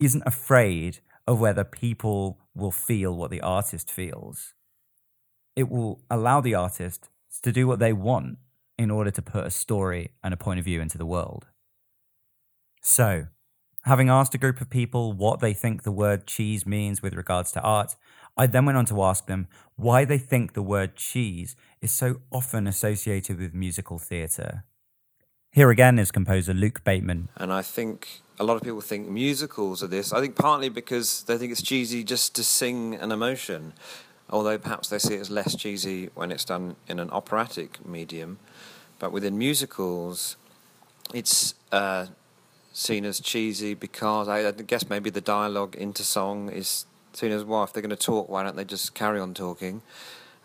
isn't 0.00 0.22
afraid 0.24 1.00
of 1.26 1.38
whether 1.38 1.64
people 1.64 2.40
will 2.54 2.70
feel 2.70 3.14
what 3.14 3.30
the 3.30 3.42
artist 3.42 3.90
feels. 3.90 4.54
It 5.54 5.68
will 5.68 6.00
allow 6.10 6.40
the 6.40 6.54
artist 6.54 7.10
to 7.42 7.52
do 7.52 7.66
what 7.66 7.78
they 7.78 7.92
want 7.92 8.38
in 8.78 8.90
order 8.90 9.10
to 9.10 9.20
put 9.20 9.44
a 9.46 9.50
story 9.50 10.12
and 10.22 10.32
a 10.32 10.38
point 10.38 10.58
of 10.58 10.64
view 10.64 10.80
into 10.80 10.96
the 10.96 11.06
world. 11.06 11.46
So, 12.86 13.28
having 13.84 14.10
asked 14.10 14.34
a 14.34 14.38
group 14.38 14.60
of 14.60 14.68
people 14.68 15.14
what 15.14 15.40
they 15.40 15.54
think 15.54 15.82
the 15.82 15.90
word 15.90 16.26
cheese 16.26 16.66
means 16.66 17.00
with 17.00 17.14
regards 17.14 17.50
to 17.52 17.62
art, 17.62 17.96
I 18.36 18.46
then 18.46 18.66
went 18.66 18.76
on 18.76 18.84
to 18.86 19.02
ask 19.02 19.26
them 19.26 19.48
why 19.76 20.04
they 20.04 20.18
think 20.18 20.52
the 20.52 20.62
word 20.62 20.94
cheese 20.94 21.56
is 21.80 21.90
so 21.90 22.20
often 22.30 22.66
associated 22.66 23.38
with 23.38 23.54
musical 23.54 23.98
theatre. 23.98 24.64
Here 25.50 25.70
again 25.70 25.98
is 25.98 26.10
composer 26.10 26.52
Luke 26.52 26.84
Bateman. 26.84 27.30
And 27.36 27.54
I 27.54 27.62
think 27.62 28.20
a 28.38 28.44
lot 28.44 28.56
of 28.56 28.62
people 28.62 28.82
think 28.82 29.08
musicals 29.08 29.82
are 29.82 29.86
this. 29.86 30.12
I 30.12 30.20
think 30.20 30.36
partly 30.36 30.68
because 30.68 31.22
they 31.22 31.38
think 31.38 31.52
it's 31.52 31.62
cheesy 31.62 32.04
just 32.04 32.34
to 32.34 32.44
sing 32.44 32.96
an 32.96 33.12
emotion, 33.12 33.72
although 34.28 34.58
perhaps 34.58 34.90
they 34.90 34.98
see 34.98 35.14
it 35.14 35.20
as 35.20 35.30
less 35.30 35.56
cheesy 35.56 36.10
when 36.14 36.30
it's 36.30 36.44
done 36.44 36.76
in 36.86 36.98
an 36.98 37.08
operatic 37.08 37.86
medium. 37.86 38.40
But 38.98 39.10
within 39.10 39.38
musicals, 39.38 40.36
it's 41.14 41.54
uh, 41.72 42.08
seen 42.74 43.04
as 43.04 43.20
cheesy 43.20 43.72
because 43.72 44.28
I, 44.28 44.48
I 44.48 44.50
guess 44.50 44.90
maybe 44.90 45.08
the 45.08 45.20
dialogue 45.20 45.76
into 45.76 46.02
song 46.02 46.50
is 46.50 46.84
seen 47.14 47.30
as 47.30 47.44
well. 47.44 47.62
If 47.62 47.72
they're 47.72 47.82
going 47.82 47.90
to 47.90 47.96
talk, 47.96 48.28
why 48.28 48.42
don't 48.42 48.56
they 48.56 48.64
just 48.64 48.94
carry 48.94 49.20
on 49.20 49.32
talking? 49.32 49.80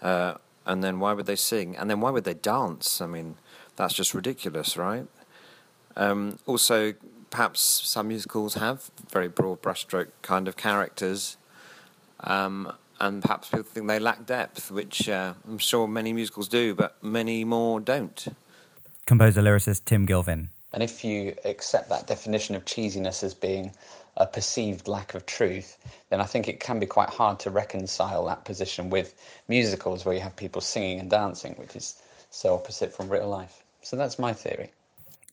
Uh, 0.01 0.35
and 0.65 0.83
then 0.83 0.99
why 0.99 1.13
would 1.13 1.25
they 1.25 1.35
sing? 1.35 1.75
And 1.75 1.89
then 1.89 1.99
why 1.99 2.11
would 2.11 2.23
they 2.23 2.35
dance? 2.35 3.01
I 3.01 3.07
mean, 3.07 3.35
that's 3.75 3.95
just 3.95 4.13
ridiculous, 4.13 4.77
right? 4.77 5.07
Um, 5.97 6.37
also, 6.45 6.93
perhaps 7.31 7.59
some 7.61 8.07
musicals 8.07 8.53
have 8.53 8.91
very 9.11 9.27
broad 9.27 9.61
brushstroke 9.63 10.09
kind 10.21 10.47
of 10.47 10.55
characters, 10.55 11.37
um, 12.21 12.71
and 12.99 13.23
perhaps 13.23 13.49
people 13.49 13.63
think 13.63 13.87
they 13.87 13.97
lack 13.97 14.25
depth, 14.25 14.69
which 14.69 15.09
uh, 15.09 15.33
I'm 15.47 15.57
sure 15.57 15.87
many 15.87 16.13
musicals 16.13 16.47
do, 16.47 16.75
but 16.75 17.01
many 17.03 17.43
more 17.43 17.79
don't. 17.79 18.27
Composer 19.07 19.41
lyricist 19.41 19.85
Tim 19.85 20.05
Gilvin. 20.05 20.49
And 20.73 20.83
if 20.83 21.03
you 21.03 21.35
accept 21.45 21.89
that 21.89 22.07
definition 22.07 22.55
of 22.55 22.65
cheesiness 22.65 23.23
as 23.23 23.33
being 23.33 23.71
a 24.17 24.25
perceived 24.25 24.87
lack 24.87 25.13
of 25.13 25.25
truth, 25.25 25.77
then 26.09 26.21
I 26.21 26.25
think 26.25 26.47
it 26.47 26.59
can 26.59 26.79
be 26.79 26.85
quite 26.85 27.09
hard 27.09 27.39
to 27.39 27.49
reconcile 27.49 28.25
that 28.25 28.45
position 28.45 28.89
with 28.89 29.15
musicals 29.47 30.05
where 30.05 30.13
you 30.13 30.21
have 30.21 30.35
people 30.35 30.61
singing 30.61 30.99
and 30.99 31.09
dancing, 31.09 31.53
which 31.57 31.75
is 31.75 32.01
so 32.29 32.53
opposite 32.53 32.93
from 32.93 33.09
real 33.09 33.29
life. 33.29 33.63
So 33.81 33.95
that's 33.95 34.19
my 34.19 34.33
theory. 34.33 34.71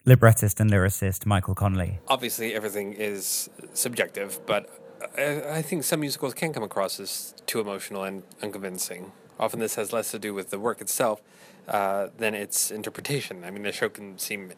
Librettist 0.04 0.60
and 0.60 0.70
lyricist 0.70 1.26
Michael 1.26 1.54
Connolly. 1.54 1.98
Obviously, 2.06 2.54
everything 2.54 2.92
is 2.92 3.50
subjective, 3.74 4.38
but 4.46 4.70
I, 5.18 5.58
I 5.58 5.62
think 5.62 5.82
some 5.82 6.00
musicals 6.00 6.32
can 6.32 6.52
come 6.52 6.62
across 6.62 7.00
as 7.00 7.34
too 7.46 7.60
emotional 7.60 8.04
and 8.04 8.22
unconvincing. 8.40 9.12
Often, 9.38 9.60
this 9.60 9.74
has 9.74 9.92
less 9.92 10.12
to 10.12 10.18
do 10.18 10.32
with 10.32 10.50
the 10.50 10.60
work 10.60 10.80
itself 10.80 11.20
uh, 11.68 12.08
than 12.16 12.34
its 12.34 12.70
interpretation. 12.70 13.44
I 13.44 13.50
mean, 13.50 13.64
the 13.64 13.72
show 13.72 13.88
can 13.88 14.16
seem 14.16 14.52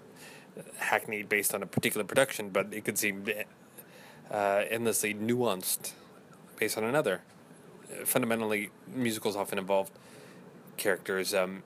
hackneyed 0.78 1.28
based 1.28 1.54
on 1.54 1.62
a 1.62 1.66
particular 1.66 2.04
production, 2.04 2.50
but 2.50 2.72
it 2.72 2.84
could 2.84 2.98
seem 2.98 3.26
uh, 4.30 4.62
endlessly 4.70 5.14
nuanced 5.14 5.92
based 6.58 6.76
on 6.76 6.84
another. 6.84 7.22
Fundamentally, 8.04 8.70
musicals 8.86 9.36
often 9.36 9.58
involve 9.58 9.90
characters 10.76 11.34
um, 11.34 11.62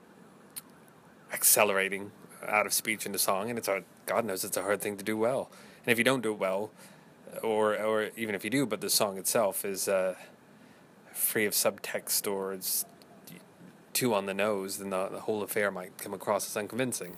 accelerating 1.32 2.12
out 2.46 2.66
of 2.66 2.72
speech 2.72 3.06
into 3.06 3.18
song, 3.18 3.50
and 3.50 3.58
it's 3.58 3.68
a 3.68 3.82
God 4.06 4.24
knows 4.24 4.44
it's 4.44 4.56
a 4.56 4.62
hard 4.62 4.80
thing 4.80 4.96
to 4.96 5.04
do 5.04 5.16
well. 5.16 5.50
And 5.84 5.92
if 5.92 5.98
you 5.98 6.04
don't 6.04 6.22
do 6.22 6.32
it 6.32 6.38
well, 6.38 6.70
or 7.42 7.76
or 7.76 8.10
even 8.16 8.34
if 8.34 8.44
you 8.44 8.50
do, 8.50 8.66
but 8.66 8.80
the 8.80 8.90
song 8.90 9.18
itself 9.18 9.64
is 9.64 9.88
uh, 9.88 10.14
free 11.12 11.44
of 11.44 11.52
subtext 11.52 12.30
or 12.30 12.52
it's 12.52 12.84
too 13.92 14.14
on 14.14 14.26
the 14.26 14.34
nose, 14.34 14.78
then 14.78 14.90
the, 14.90 15.08
the 15.08 15.20
whole 15.20 15.42
affair 15.42 15.70
might 15.70 15.98
come 15.98 16.14
across 16.14 16.46
as 16.46 16.56
unconvincing. 16.56 17.16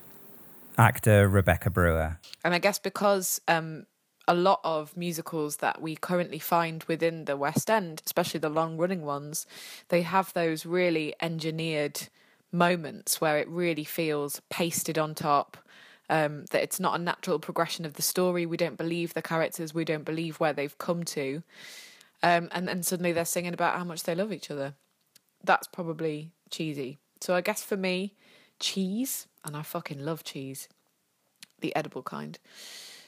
Actor 0.77 1.27
Rebecca 1.29 1.69
Brewer. 1.69 2.19
And 2.43 2.53
I 2.53 2.59
guess 2.59 2.79
because 2.79 3.41
um, 3.47 3.85
a 4.27 4.33
lot 4.33 4.59
of 4.63 4.95
musicals 4.97 5.57
that 5.57 5.81
we 5.81 5.95
currently 5.95 6.39
find 6.39 6.83
within 6.85 7.25
the 7.25 7.37
West 7.37 7.69
End, 7.69 8.01
especially 8.05 8.39
the 8.39 8.49
long 8.49 8.77
running 8.77 9.03
ones, 9.03 9.45
they 9.89 10.01
have 10.01 10.33
those 10.33 10.65
really 10.65 11.13
engineered 11.21 12.09
moments 12.51 13.19
where 13.21 13.37
it 13.37 13.47
really 13.47 13.83
feels 13.83 14.41
pasted 14.49 14.97
on 14.97 15.15
top. 15.15 15.57
Um, 16.07 16.45
that 16.51 16.61
it's 16.61 16.79
not 16.79 16.99
a 16.99 17.03
natural 17.03 17.39
progression 17.39 17.83
of 17.83 17.95
the 17.95 18.03
story. 18.03 18.45
We 18.45 18.57
don't 18.57 18.77
believe 18.77 19.15
the 19.15 19.23
characters. 19.23 19.73
We 19.73 19.85
don't 19.85 20.05
believe 20.05 20.39
where 20.39 20.53
they've 20.53 20.77
come 20.77 21.03
to. 21.05 21.41
Um, 22.21 22.47
and 22.51 22.67
then 22.67 22.83
suddenly 22.83 23.11
they're 23.11 23.25
singing 23.25 23.55
about 23.55 23.75
how 23.75 23.83
much 23.83 24.03
they 24.03 24.13
love 24.13 24.31
each 24.31 24.51
other. 24.51 24.75
That's 25.43 25.67
probably 25.67 26.29
cheesy. 26.51 26.99
So 27.21 27.33
I 27.33 27.41
guess 27.41 27.63
for 27.63 27.75
me, 27.75 28.13
cheese, 28.59 29.25
and 29.45 29.55
I 29.55 29.61
fucking 29.61 30.03
love 30.03 30.23
cheese, 30.23 30.67
the 31.61 31.73
edible 31.75 32.03
kind. 32.03 32.37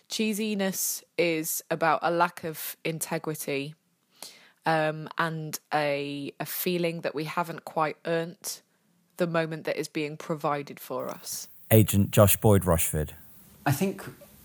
Cheesiness 0.09 1.03
is 1.17 1.63
about 1.69 1.99
a 2.01 2.11
lack 2.11 2.43
of 2.43 2.77
integrity 2.85 3.75
um, 4.65 5.09
and 5.17 5.59
a 5.73 6.33
a 6.39 6.45
feeling 6.45 7.01
that 7.01 7.15
we 7.15 7.23
haven't 7.23 7.65
quite 7.65 7.97
earned 8.05 8.61
the 9.17 9.27
moment 9.27 9.65
that 9.65 9.77
is 9.77 9.87
being 9.87 10.15
provided 10.15 10.79
for 10.79 11.09
us. 11.09 11.47
Agent 11.71 12.11
Josh 12.11 12.37
Boyd 12.37 12.65
Rushford. 12.65 13.15
I 13.65 13.71
think 13.71 14.03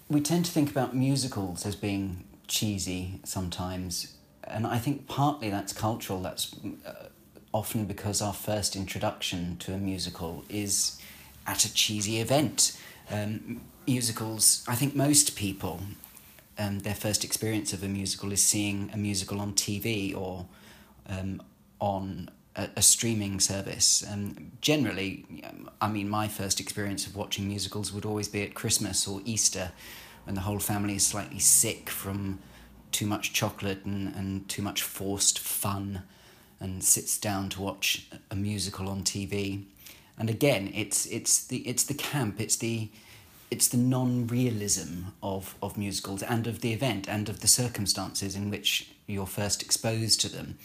we 0.09 0.21
tend 0.21 0.45
to 0.47 0.51
think 0.51 0.71
about 0.71 0.97
musicals 0.97 1.67
as 1.67 1.77
being 1.77 2.25
cheesy 2.49 3.21
sometimes, 3.25 4.15
and 4.45 4.67
I 4.67 4.79
think 4.79 5.07
partly 5.07 5.51
that's 5.51 5.73
cultural. 5.73 6.21
That's 6.21 6.57
uh, 6.87 7.09
often 7.53 7.85
because 7.85 8.23
our 8.23 8.33
first 8.33 8.75
introduction 8.75 9.57
to 9.59 9.75
a 9.75 9.79
musical 9.79 10.45
is 10.49 10.99
at 11.47 11.65
a 11.65 11.73
cheesy 11.73 12.21
event. 12.21 12.79
Um, 13.11 13.63
musicals, 13.87 14.65
I 14.69 14.75
think 14.75 14.95
most 14.95 15.37
people, 15.37 15.81
um, 16.59 16.81
their 16.81 16.95
first 16.95 17.25
experience 17.25 17.73
of 17.73 17.83
a 17.83 17.89
musical 17.89 18.33
is 18.33 18.43
seeing 18.43 18.91
a 18.93 18.97
musical 18.97 19.41
on 19.41 19.55
TV 19.55 20.17
or 20.17 20.47
um, 21.09 21.43
on 21.81 22.31
a, 22.57 22.69
a, 22.77 22.83
streaming 22.83 23.41
service. 23.41 24.03
And 24.03 24.53
generally, 24.61 25.43
I 25.81 25.89
mean, 25.89 26.09
my 26.09 26.29
first 26.29 26.61
experience 26.61 27.07
of 27.07 27.17
watching 27.17 27.49
musicals 27.49 27.93
would 27.93 28.05
always 28.05 28.29
be 28.29 28.43
at 28.43 28.55
Christmas 28.55 29.09
or 29.09 29.21
Easter 29.25 29.73
when 30.25 30.35
the 30.35 30.43
whole 30.43 30.61
family 30.61 30.97
is 30.97 31.07
slightly 31.07 31.39
sick 31.41 31.91
from 31.91 32.39
too 32.93 33.07
much 33.07 33.33
chocolate 33.33 33.85
and, 33.85 34.15
and 34.15 34.49
too 34.49 34.63
much 34.63 34.83
forced 34.83 35.39
fun 35.39 36.03
and 36.61 36.85
sits 36.85 37.19
down 37.19 37.49
to 37.49 37.61
watch 37.61 38.07
a 38.31 38.37
musical 38.37 38.89
on 38.89 39.03
TV. 39.03 39.65
And 40.23 40.31
again, 40.31 40.71
it's 40.73 41.05
it's 41.07 41.45
the 41.49 41.69
it's 41.69 41.83
the 41.83 41.95
camp, 41.95 42.41
it's 42.41 42.55
the 42.55 42.91
it's 43.51 43.67
the 43.67 43.77
non-realism 43.77 45.07
of, 45.21 45.57
of 45.61 45.77
musicals 45.77 46.23
and 46.23 46.47
of 46.47 46.61
the 46.61 46.73
event 46.73 47.09
and 47.09 47.29
of 47.29 47.41
the 47.41 47.49
circumstances 47.49 48.37
in 48.37 48.49
which 48.49 48.93
you're 49.09 49.27
first 49.27 49.63
exposed 49.63 50.21
to 50.21 50.29
them. 50.29 50.59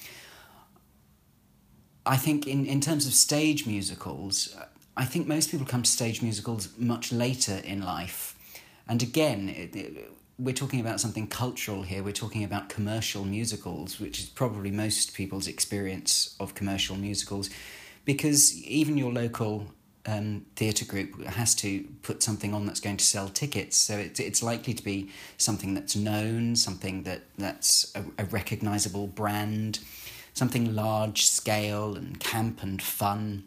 I 2.06 2.18
think 2.18 2.46
in, 2.46 2.68
in 2.68 2.82
terms 2.82 3.08
of 3.08 3.14
stage 3.16 3.66
musicals, 3.66 4.56
I 4.96 5.06
think 5.06 5.26
most 5.28 5.50
people 5.50 5.66
come 5.66 5.82
to 5.82 5.90
stage 5.90 6.22
musicals 6.22 6.70
much 6.78 7.12
later 7.12 7.60
in 7.66 7.82
life. 7.82 8.36
And 8.88 9.02
again, 9.02 9.50
it, 9.50 9.76
it, 9.76 10.12
we're 10.38 10.54
talking 10.54 10.80
about 10.80 11.02
something 11.02 11.26
cultural 11.26 11.82
here. 11.82 12.04
We're 12.04 12.14
talking 12.14 12.44
about 12.44 12.70
commercial 12.70 13.26
musicals, 13.26 14.00
which 14.00 14.20
is 14.20 14.28
probably 14.28 14.70
most 14.70 15.16
people's 15.16 15.48
experience 15.48 16.36
of 16.40 16.54
commercial 16.54 16.96
musicals, 16.96 17.50
because 18.08 18.58
even 18.64 18.98
your 18.98 19.12
local 19.12 19.68
um, 20.06 20.46
theatre 20.56 20.86
group 20.86 21.22
has 21.26 21.54
to 21.56 21.84
put 22.04 22.24
something 22.24 22.54
on 22.54 22.66
that's 22.66 22.80
going 22.80 22.96
to 22.96 23.04
sell 23.04 23.28
tickets. 23.28 23.76
So 23.76 23.98
it's, 23.98 24.22
it's 24.22 24.42
likely 24.42 24.74
to 24.74 24.82
be 24.82 25.10
something 25.38 25.74
that's 25.74 25.94
known, 25.94 26.56
something 26.56 27.04
that, 27.04 27.24
that's 27.38 27.94
a, 27.96 28.06
a 28.18 28.24
recognisable 28.24 29.08
brand, 29.08 29.80
something 30.34 30.74
large 30.74 31.26
scale 31.26 31.98
and 31.98 32.18
camp 32.18 32.64
and 32.64 32.82
fun. 32.82 33.44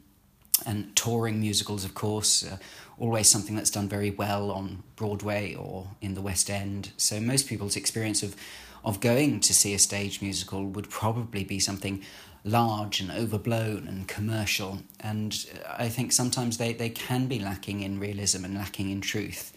And 0.67 0.95
touring 0.95 1.41
musicals, 1.41 1.87
of 1.87 1.95
course, 1.95 2.45
uh, 2.47 2.59
always 2.99 3.31
something 3.31 3.57
that's 3.57 3.71
done 3.71 3.89
very 3.89 4.11
well 4.11 4.51
on 4.51 4.83
Broadway 4.95 5.55
or 5.55 5.89
in 6.03 6.13
the 6.13 6.21
West 6.21 6.51
End. 6.51 6.91
So 6.99 7.19
most 7.19 7.49
people's 7.49 7.77
experience 7.77 8.23
of 8.23 8.37
of 8.85 9.01
going 9.01 9.41
to 9.41 9.53
see 9.53 9.75
a 9.75 9.79
stage 9.79 10.23
musical 10.23 10.65
would 10.65 10.89
probably 10.89 11.45
be 11.45 11.59
something 11.59 12.03
large 12.45 13.01
and 13.01 13.11
overblown 13.11 13.87
and 13.87 14.09
commercial. 14.09 14.79
And 15.01 15.47
I 15.69 15.89
think 15.89 16.13
sometimes 16.13 16.59
they, 16.59 16.73
they 16.73 16.89
can 16.89 17.27
be 17.27 17.39
lacking 17.39 17.83
in 17.83 18.01
realism 18.01 18.45
and 18.45 18.55
lacking 18.55 18.91
in 18.91 19.01
truth. 19.01 19.53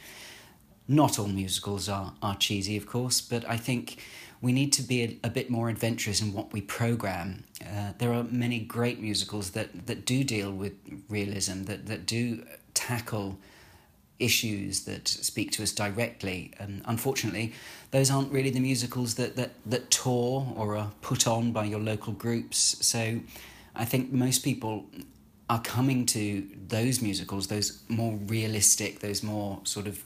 Not 0.88 1.18
all 1.18 1.28
musicals 1.28 1.88
are, 1.88 2.14
are 2.22 2.36
cheesy, 2.36 2.76
of 2.76 2.86
course, 2.86 3.22
but 3.22 3.48
I 3.50 3.58
think 3.58 4.04
we 4.42 4.52
need 4.52 4.74
to 4.74 4.82
be 4.82 5.04
a, 5.04 5.28
a 5.28 5.30
bit 5.30 5.50
more 5.50 5.70
adventurous 5.70 6.22
in 6.22 6.34
what 6.34 6.52
we 6.52 6.60
program. 6.60 7.46
Uh, 7.62 7.94
there 7.98 8.12
are 8.12 8.26
many 8.26 8.60
great 8.60 9.00
musicals 9.00 9.52
that, 9.52 9.88
that 9.88 10.06
do 10.06 10.26
deal 10.26 10.52
with 10.52 10.74
realism, 11.08 11.64
that, 11.64 11.86
that 11.86 12.06
do 12.06 12.44
tackle 12.74 13.40
issues 14.24 14.86
that 14.86 15.08
speak 15.08 15.52
to 15.52 15.64
us 15.64 15.72
directly. 15.72 16.54
And 16.60 16.82
unfortunately, 16.86 17.54
those 17.92 18.10
aren't 18.10 18.32
really 18.32 18.50
the 18.50 18.60
musicals 18.60 19.16
that, 19.16 19.36
that, 19.36 19.52
that 19.66 19.92
tour 19.92 20.54
or 20.56 20.76
are 20.78 20.92
put 21.02 21.28
on 21.28 21.52
by 21.52 21.66
your 21.66 21.80
local 21.80 22.14
groups. 22.14 22.78
So 22.82 23.20
I 23.76 23.86
think 23.86 24.12
most 24.12 24.40
people 24.44 24.86
are 25.50 25.62
coming 25.62 26.06
to 26.08 26.48
those 26.68 27.02
musicals, 27.02 27.48
those 27.48 27.84
more 27.88 28.14
realistic, 28.26 29.00
those 29.00 29.22
more 29.22 29.60
sort 29.64 29.88
of 29.88 30.04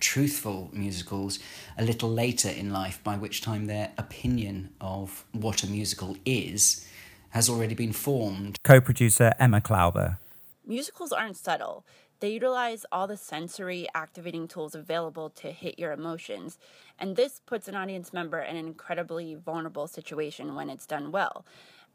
truthful 0.00 0.70
musicals, 0.72 1.38
a 1.76 1.84
little 1.84 2.10
later 2.10 2.48
in 2.48 2.72
life, 2.72 3.02
by 3.04 3.16
which 3.16 3.42
time 3.42 3.66
their 3.66 3.90
opinion 3.98 4.70
of 4.80 5.24
what 5.32 5.62
a 5.62 5.66
musical 5.66 6.16
is 6.24 6.86
has 7.30 7.48
already 7.48 7.74
been 7.74 7.92
formed. 7.92 8.56
Co 8.64 8.80
producer 8.80 9.32
Emma 9.38 9.60
Klauber. 9.60 10.18
Musicals 10.66 11.12
aren't 11.12 11.36
subtle 11.36 11.84
they 12.20 12.30
utilize 12.30 12.84
all 12.90 13.06
the 13.06 13.16
sensory 13.16 13.86
activating 13.94 14.48
tools 14.48 14.74
available 14.74 15.30
to 15.30 15.52
hit 15.52 15.78
your 15.78 15.92
emotions, 15.92 16.58
and 16.98 17.14
this 17.14 17.40
puts 17.46 17.68
an 17.68 17.76
audience 17.76 18.12
member 18.12 18.40
in 18.40 18.56
an 18.56 18.66
incredibly 18.66 19.34
vulnerable 19.34 19.86
situation 19.86 20.54
when 20.54 20.68
it's 20.68 20.86
done 20.86 21.12
well. 21.12 21.44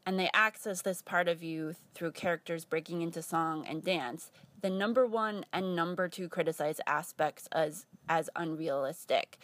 And 0.06 0.20
they 0.20 0.30
access 0.34 0.82
this 0.82 1.02
part 1.02 1.28
of 1.28 1.44
you 1.44 1.76
through 1.94 2.12
characters 2.12 2.66
breaking 2.66 3.02
into 3.02 3.22
song 3.22 3.66
and 3.68 3.84
dance. 3.84 4.32
The 4.62 4.70
number 4.70 5.06
one 5.06 5.46
and 5.52 5.76
number 5.76 6.08
two 6.08 6.30
criticized 6.30 6.82
aspects 6.88 7.48
as 7.52 7.86
as 8.08 8.30
unrealistic. 8.36 9.38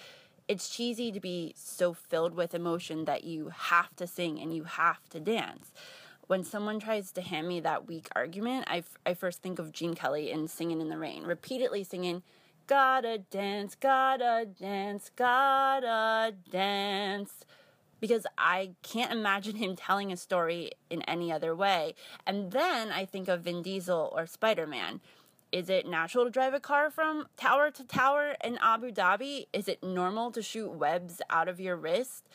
It's 0.48 0.70
cheesy 0.70 1.12
to 1.12 1.20
be 1.20 1.54
so 1.56 1.94
filled 1.94 2.34
with 2.34 2.54
emotion 2.54 3.06
that 3.06 3.24
you 3.24 3.50
have 3.50 3.96
to 3.98 4.08
sing 4.08 4.40
and 4.40 4.54
you 4.54 4.64
have 4.64 5.08
to 5.12 5.20
dance 5.20 5.72
when 6.30 6.44
someone 6.44 6.80
tries 6.80 7.12
to 7.12 7.22
hand 7.22 7.48
me 7.48 7.60
that 7.60 7.88
weak 7.88 8.08
argument, 8.16 8.64
I, 8.70 8.78
f- 8.78 9.00
I 9.04 9.16
first 9.16 9.42
think 9.42 9.58
of 9.58 9.72
Gene 9.72 9.96
Kelly 9.96 10.30
in 10.30 10.48
Singing 10.48 10.80
in 10.80 10.88
the 10.88 10.98
Rain, 11.00 11.24
repeatedly 11.24 11.84
singing, 11.84 12.22
Gotta 12.68 13.18
dance, 13.18 13.74
gotta 13.74 14.46
dance, 14.46 15.10
gotta 15.16 16.36
dance. 16.52 17.32
Because 18.00 18.28
I 18.38 18.74
can't 18.84 19.12
imagine 19.12 19.56
him 19.56 19.76
telling 19.76 20.12
a 20.12 20.18
story 20.18 20.74
in 20.92 21.02
any 21.02 21.32
other 21.32 21.56
way. 21.56 21.96
And 22.28 22.52
then 22.52 22.92
I 22.92 23.06
think 23.06 23.28
of 23.28 23.42
Vin 23.42 23.64
Diesel 23.64 24.14
or 24.16 24.28
Spider 24.28 24.68
Man. 24.68 25.02
Is 25.52 25.68
it 25.68 25.88
natural 25.88 26.26
to 26.26 26.30
drive 26.30 26.54
a 26.54 26.60
car 26.60 26.92
from 26.92 27.26
tower 27.38 27.72
to 27.72 27.84
tower 27.84 28.36
in 28.44 28.60
Abu 28.62 28.92
Dhabi? 28.92 29.48
Is 29.52 29.68
it 29.68 29.84
normal 29.84 30.30
to 30.34 30.44
shoot 30.44 30.70
webs 30.70 31.24
out 31.32 31.48
of 31.48 31.60
your 31.60 31.76
wrist? 31.76 32.30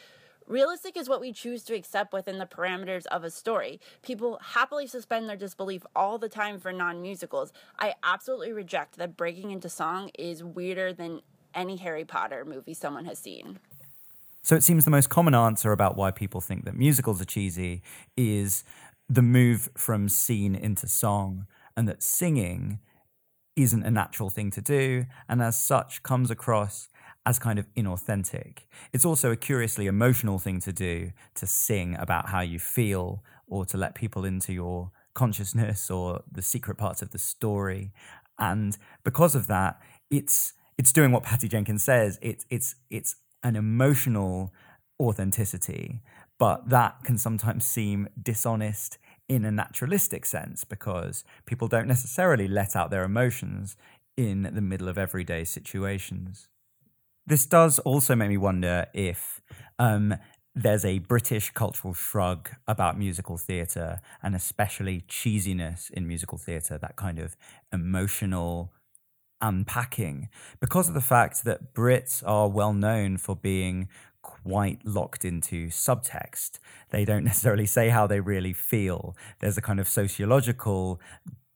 Realistic 0.47 0.97
is 0.97 1.09
what 1.09 1.23
we 1.23 1.33
choose 1.33 1.63
to 1.65 1.75
accept 1.75 2.13
within 2.13 2.39
the 2.39 2.45
parameters 2.45 3.07
of 3.07 3.25
a 3.25 3.31
story. 3.31 3.81
People 4.03 4.39
happily 4.43 4.87
suspend 4.87 5.27
their 5.27 5.37
disbelief 5.37 5.85
all 5.97 6.19
the 6.19 6.29
time 6.29 6.61
for 6.61 6.71
non 6.71 7.01
musicals. 7.01 7.53
I 7.79 7.95
absolutely 8.03 8.53
reject 8.53 8.97
that 8.99 9.17
breaking 9.17 9.53
into 9.53 9.71
song 9.71 10.11
is 10.19 10.45
weirder 10.45 10.93
than 10.93 11.23
any 11.55 11.77
Harry 11.77 12.05
Potter 12.05 12.45
movie 12.45 12.75
someone 12.75 13.07
has 13.07 13.19
seen. 13.19 13.59
So 14.43 14.55
it 14.55 14.63
seems 14.63 14.85
the 14.85 14.91
most 14.91 15.09
common 15.09 15.35
answer 15.35 15.73
about 15.73 15.97
why 15.97 16.11
people 16.11 16.43
think 16.43 16.67
that 16.67 16.77
musicals 16.77 17.23
are 17.23 17.27
cheesy 17.27 17.81
is 18.15 18.65
the 19.09 19.23
move 19.23 19.71
from 19.75 20.11
scene 20.11 20.55
into 20.55 20.87
song, 20.87 21.47
and 21.75 21.89
that 21.89 22.03
singing 22.03 22.81
isn't 23.57 23.85
a 23.85 23.91
natural 23.91 24.29
thing 24.29 24.51
to 24.51 24.61
do, 24.61 25.07
and 25.27 25.41
as 25.41 25.63
such 25.63 26.03
comes 26.03 26.31
across 26.31 26.89
as 27.27 27.39
kind 27.39 27.59
of 27.59 27.67
inauthentic. 27.75 28.61
It's 28.93 29.05
also 29.05 29.31
a 29.31 29.37
curiously 29.37 29.87
emotional 29.87 30.39
thing 30.39 30.61
to 30.61 30.73
do 30.73 31.13
to 31.37 31.47
sing 31.47 31.97
about 31.99 32.29
how 32.29 32.41
you 32.41 32.59
feel 32.59 33.23
or 33.47 33.65
to 33.67 33.77
let 33.77 33.95
people 33.95 34.25
into 34.25 34.53
your 34.53 34.91
consciousness 35.15 35.91
or 35.91 36.23
the 36.31 36.43
secret 36.43 36.77
parts 36.77 37.01
of 37.03 37.11
the 37.11 37.19
story. 37.19 37.93
And 38.39 38.77
because 39.05 39.35
of 39.35 39.47
that, 39.47 39.81
it's 40.11 40.55
it's 40.77 40.93
doing 40.93 41.13
what 41.13 41.23
Patty 41.23 41.49
Jenkins 41.49 41.83
says. 41.83 42.19
It's 42.21 42.45
it's 42.51 42.75
it's 42.91 43.17
an 43.43 43.57
emotional 43.57 44.53
authenticity, 45.01 46.03
but 46.39 46.69
that 46.69 47.05
can 47.05 47.17
sometimes 47.17 47.65
seem 47.65 48.09
dishonest 48.21 48.99
in 49.29 49.45
a 49.45 49.51
naturalistic 49.51 50.27
sense 50.27 50.65
because 50.65 51.25
people 51.47 51.69
don't 51.69 51.89
necessarily 51.89 52.47
let 52.47 52.77
out 52.77 52.91
their 52.91 53.05
emotions 53.05 53.77
in 54.17 54.43
the 54.53 54.61
middle 54.61 54.89
of 54.89 54.99
everyday 54.99 55.45
situations. 55.45 56.49
This 57.27 57.47
does 57.47 57.79
also 57.81 58.15
make 58.15 58.29
me 58.29 58.37
wonder 58.37 58.87
if 58.93 59.41
um, 59.79 60.15
there's 60.55 60.85
a 60.85 60.99
British 60.99 61.51
cultural 61.51 61.95
shrug 61.95 62.51
about 62.69 62.99
musical 62.99 63.39
theatre 63.39 64.01
and 64.23 64.35
especially 64.35 65.03
cheesiness 65.09 65.91
in 65.91 66.07
musical 66.07 66.39
theatre, 66.39 66.79
that 66.79 66.97
kind 66.97 67.19
of 67.19 67.37
emotional 67.73 68.73
unpacking, 69.41 70.29
because 70.61 70.89
of 70.89 70.95
the 70.95 71.01
fact 71.01 71.45
that 71.45 71.75
Brits 71.75 72.23
are 72.27 72.49
well 72.49 72.73
known 72.73 73.17
for 73.17 73.35
being 73.35 73.89
quite 74.23 74.81
locked 74.85 75.25
into 75.25 75.69
subtext. 75.69 76.59
They 76.91 77.05
don't 77.05 77.25
necessarily 77.31 77.67
say 77.67 77.89
how 77.89 78.07
they 78.07 78.21
really 78.21 78.53
feel. 78.53 79.17
There's 79.41 79.59
a 79.59 79.63
kind 79.63 79.81
of 79.81 79.89
sociological 79.89 81.01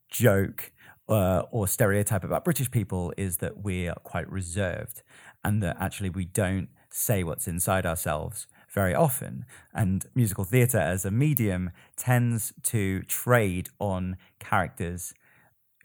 joke 0.09 0.71
uh, 1.07 1.43
or 1.51 1.67
stereotype 1.67 2.23
about 2.23 2.43
British 2.43 2.69
people 2.69 3.13
is 3.17 3.37
that 3.37 3.63
we're 3.63 3.93
quite 4.03 4.29
reserved 4.31 5.01
and 5.43 5.61
that 5.63 5.77
actually 5.79 6.09
we 6.09 6.25
don't 6.25 6.69
say 6.91 7.23
what's 7.23 7.47
inside 7.47 7.85
ourselves 7.85 8.47
very 8.73 8.93
often. 8.93 9.45
And 9.73 10.05
musical 10.15 10.43
theatre 10.43 10.79
as 10.79 11.05
a 11.05 11.11
medium 11.11 11.71
tends 11.97 12.53
to 12.63 13.01
trade 13.03 13.69
on 13.79 14.17
characters 14.39 15.13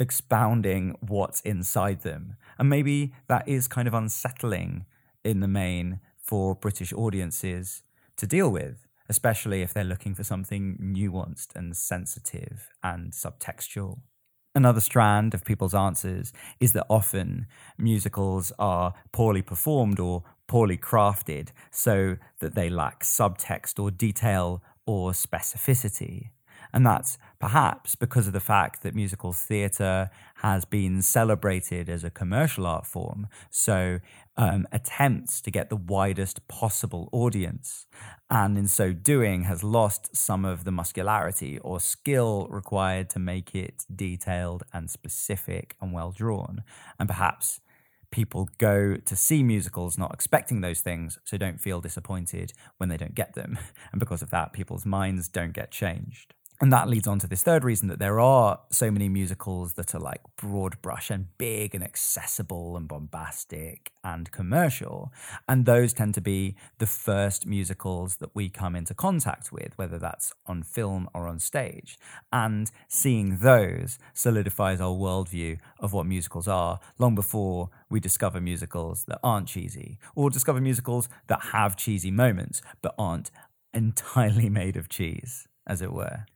expounding 0.00 0.96
what's 1.00 1.40
inside 1.42 2.02
them. 2.02 2.36
And 2.58 2.68
maybe 2.68 3.12
that 3.28 3.48
is 3.48 3.68
kind 3.68 3.88
of 3.88 3.94
unsettling 3.94 4.86
in 5.24 5.40
the 5.40 5.48
main 5.48 6.00
for 6.18 6.54
British 6.54 6.92
audiences 6.92 7.82
to 8.16 8.26
deal 8.26 8.50
with, 8.50 8.86
especially 9.08 9.62
if 9.62 9.72
they're 9.72 9.84
looking 9.84 10.14
for 10.14 10.24
something 10.24 10.78
nuanced 10.80 11.54
and 11.54 11.76
sensitive 11.76 12.70
and 12.82 13.12
subtextual. 13.12 14.00
Another 14.56 14.80
strand 14.80 15.34
of 15.34 15.44
people's 15.44 15.74
answers 15.74 16.32
is 16.60 16.72
that 16.72 16.86
often 16.88 17.46
musicals 17.76 18.52
are 18.56 18.94
poorly 19.10 19.42
performed 19.42 19.98
or 19.98 20.22
poorly 20.46 20.78
crafted 20.78 21.48
so 21.72 22.16
that 22.38 22.54
they 22.54 22.68
lack 22.68 23.02
subtext 23.02 23.82
or 23.82 23.90
detail 23.90 24.62
or 24.86 25.10
specificity. 25.10 26.28
And 26.74 26.84
that's 26.84 27.18
perhaps 27.38 27.94
because 27.94 28.26
of 28.26 28.32
the 28.32 28.40
fact 28.40 28.82
that 28.82 28.96
musical 28.96 29.32
theatre 29.32 30.10
has 30.38 30.64
been 30.64 31.02
celebrated 31.02 31.88
as 31.88 32.02
a 32.02 32.10
commercial 32.10 32.66
art 32.66 32.84
form. 32.84 33.28
So 33.48 34.00
um, 34.36 34.66
attempts 34.72 35.40
to 35.42 35.52
get 35.52 35.70
the 35.70 35.76
widest 35.76 36.48
possible 36.48 37.08
audience, 37.12 37.86
and 38.28 38.58
in 38.58 38.66
so 38.66 38.92
doing 38.92 39.44
has 39.44 39.62
lost 39.62 40.16
some 40.16 40.44
of 40.44 40.64
the 40.64 40.72
muscularity 40.72 41.60
or 41.60 41.78
skill 41.78 42.48
required 42.50 43.08
to 43.10 43.20
make 43.20 43.54
it 43.54 43.84
detailed 43.94 44.64
and 44.72 44.90
specific 44.90 45.76
and 45.80 45.92
well 45.92 46.10
drawn. 46.10 46.64
And 46.98 47.08
perhaps 47.08 47.60
people 48.10 48.48
go 48.58 48.96
to 48.96 49.14
see 49.14 49.44
musicals 49.44 49.96
not 49.96 50.12
expecting 50.12 50.60
those 50.60 50.80
things, 50.80 51.20
so 51.22 51.36
don't 51.36 51.60
feel 51.60 51.80
disappointed 51.80 52.52
when 52.78 52.88
they 52.88 52.96
don't 52.96 53.14
get 53.14 53.34
them. 53.34 53.58
And 53.92 54.00
because 54.00 54.22
of 54.22 54.30
that, 54.30 54.52
people's 54.52 54.84
minds 54.84 55.28
don't 55.28 55.52
get 55.52 55.70
changed. 55.70 56.34
And 56.60 56.72
that 56.72 56.88
leads 56.88 57.08
on 57.08 57.18
to 57.18 57.26
this 57.26 57.42
third 57.42 57.64
reason 57.64 57.88
that 57.88 57.98
there 57.98 58.20
are 58.20 58.60
so 58.70 58.90
many 58.90 59.08
musicals 59.08 59.74
that 59.74 59.92
are 59.94 60.00
like 60.00 60.20
broad 60.36 60.80
brush 60.82 61.10
and 61.10 61.26
big 61.36 61.74
and 61.74 61.82
accessible 61.82 62.76
and 62.76 62.86
bombastic 62.86 63.90
and 64.04 64.30
commercial. 64.30 65.12
And 65.48 65.66
those 65.66 65.92
tend 65.92 66.14
to 66.14 66.20
be 66.20 66.54
the 66.78 66.86
first 66.86 67.44
musicals 67.44 68.16
that 68.16 68.34
we 68.34 68.48
come 68.48 68.76
into 68.76 68.94
contact 68.94 69.50
with, 69.50 69.76
whether 69.76 69.98
that's 69.98 70.32
on 70.46 70.62
film 70.62 71.08
or 71.12 71.26
on 71.26 71.40
stage. 71.40 71.98
And 72.32 72.70
seeing 72.88 73.38
those 73.38 73.98
solidifies 74.12 74.80
our 74.80 74.94
worldview 74.94 75.58
of 75.80 75.92
what 75.92 76.06
musicals 76.06 76.46
are 76.46 76.78
long 76.98 77.16
before 77.16 77.70
we 77.90 77.98
discover 77.98 78.40
musicals 78.40 79.04
that 79.08 79.18
aren't 79.24 79.48
cheesy 79.48 79.98
or 80.14 80.30
discover 80.30 80.60
musicals 80.60 81.08
that 81.26 81.46
have 81.52 81.76
cheesy 81.76 82.12
moments 82.12 82.62
but 82.80 82.94
aren't 82.96 83.32
entirely 83.72 84.48
made 84.60 84.76
of 84.76 84.88
cheese. 84.88 85.48
as 85.66 85.82
it 85.82 85.92
were. 85.92 86.26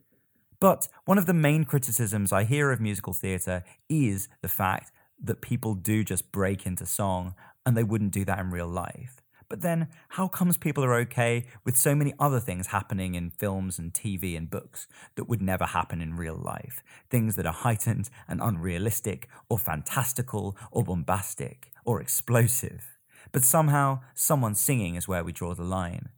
But 0.61 0.89
one 1.05 1.19
of 1.19 1.27
the 1.27 1.35
main 1.35 1.65
criticisms 1.65 2.33
I 2.33 2.45
hear 2.45 2.73
of 2.73 2.81
musical 2.81 3.13
theatre 3.13 3.63
is 3.89 4.29
the 4.43 4.49
fact 4.49 4.91
that 5.23 5.41
people 5.41 5.75
do 5.75 6.03
just 6.03 6.33
break 6.33 6.67
into 6.67 6.85
song 6.85 7.35
and 7.65 7.77
they 7.77 7.85
wouldn't 7.85 8.13
do 8.13 8.25
that 8.25 8.39
in 8.41 8.51
real 8.51 8.67
life. 8.67 9.21
But 9.49 9.63
then, 9.63 9.89
how 10.11 10.29
comes 10.29 10.59
people 10.59 10.85
are 10.85 10.95
okay 10.97 11.47
with 11.65 11.77
so 11.77 11.95
many 11.95 12.13
other 12.19 12.41
things 12.41 12.67
happening 12.67 13.15
in 13.15 13.31
films 13.31 13.79
and 13.79 13.95
TV 13.95 14.37
and 14.37 14.51
books 14.51 14.87
that 15.15 15.25
would 15.25 15.41
never 15.41 15.65
happen 15.65 16.03
in 16.03 16.17
real 16.17 16.37
life? 16.37 16.83
Things 17.09 17.35
that 17.37 17.47
are 17.47 17.53
heightened 17.53 18.11
and 18.27 18.43
unrealistic, 18.43 19.27
or 19.49 19.59
fantastical, 19.59 20.57
or 20.71 20.85
bombastic, 20.85 21.73
or 21.87 22.01
explosive. 22.01 22.99
But 23.33 23.45
somehow, 23.45 24.01
someone 24.15 24.55
singing 24.55 24.97
is 24.97 25.09
where 25.09 25.25
we 25.25 25.33
draw 25.33 25.55
the 25.55 25.65
line. 25.65 26.11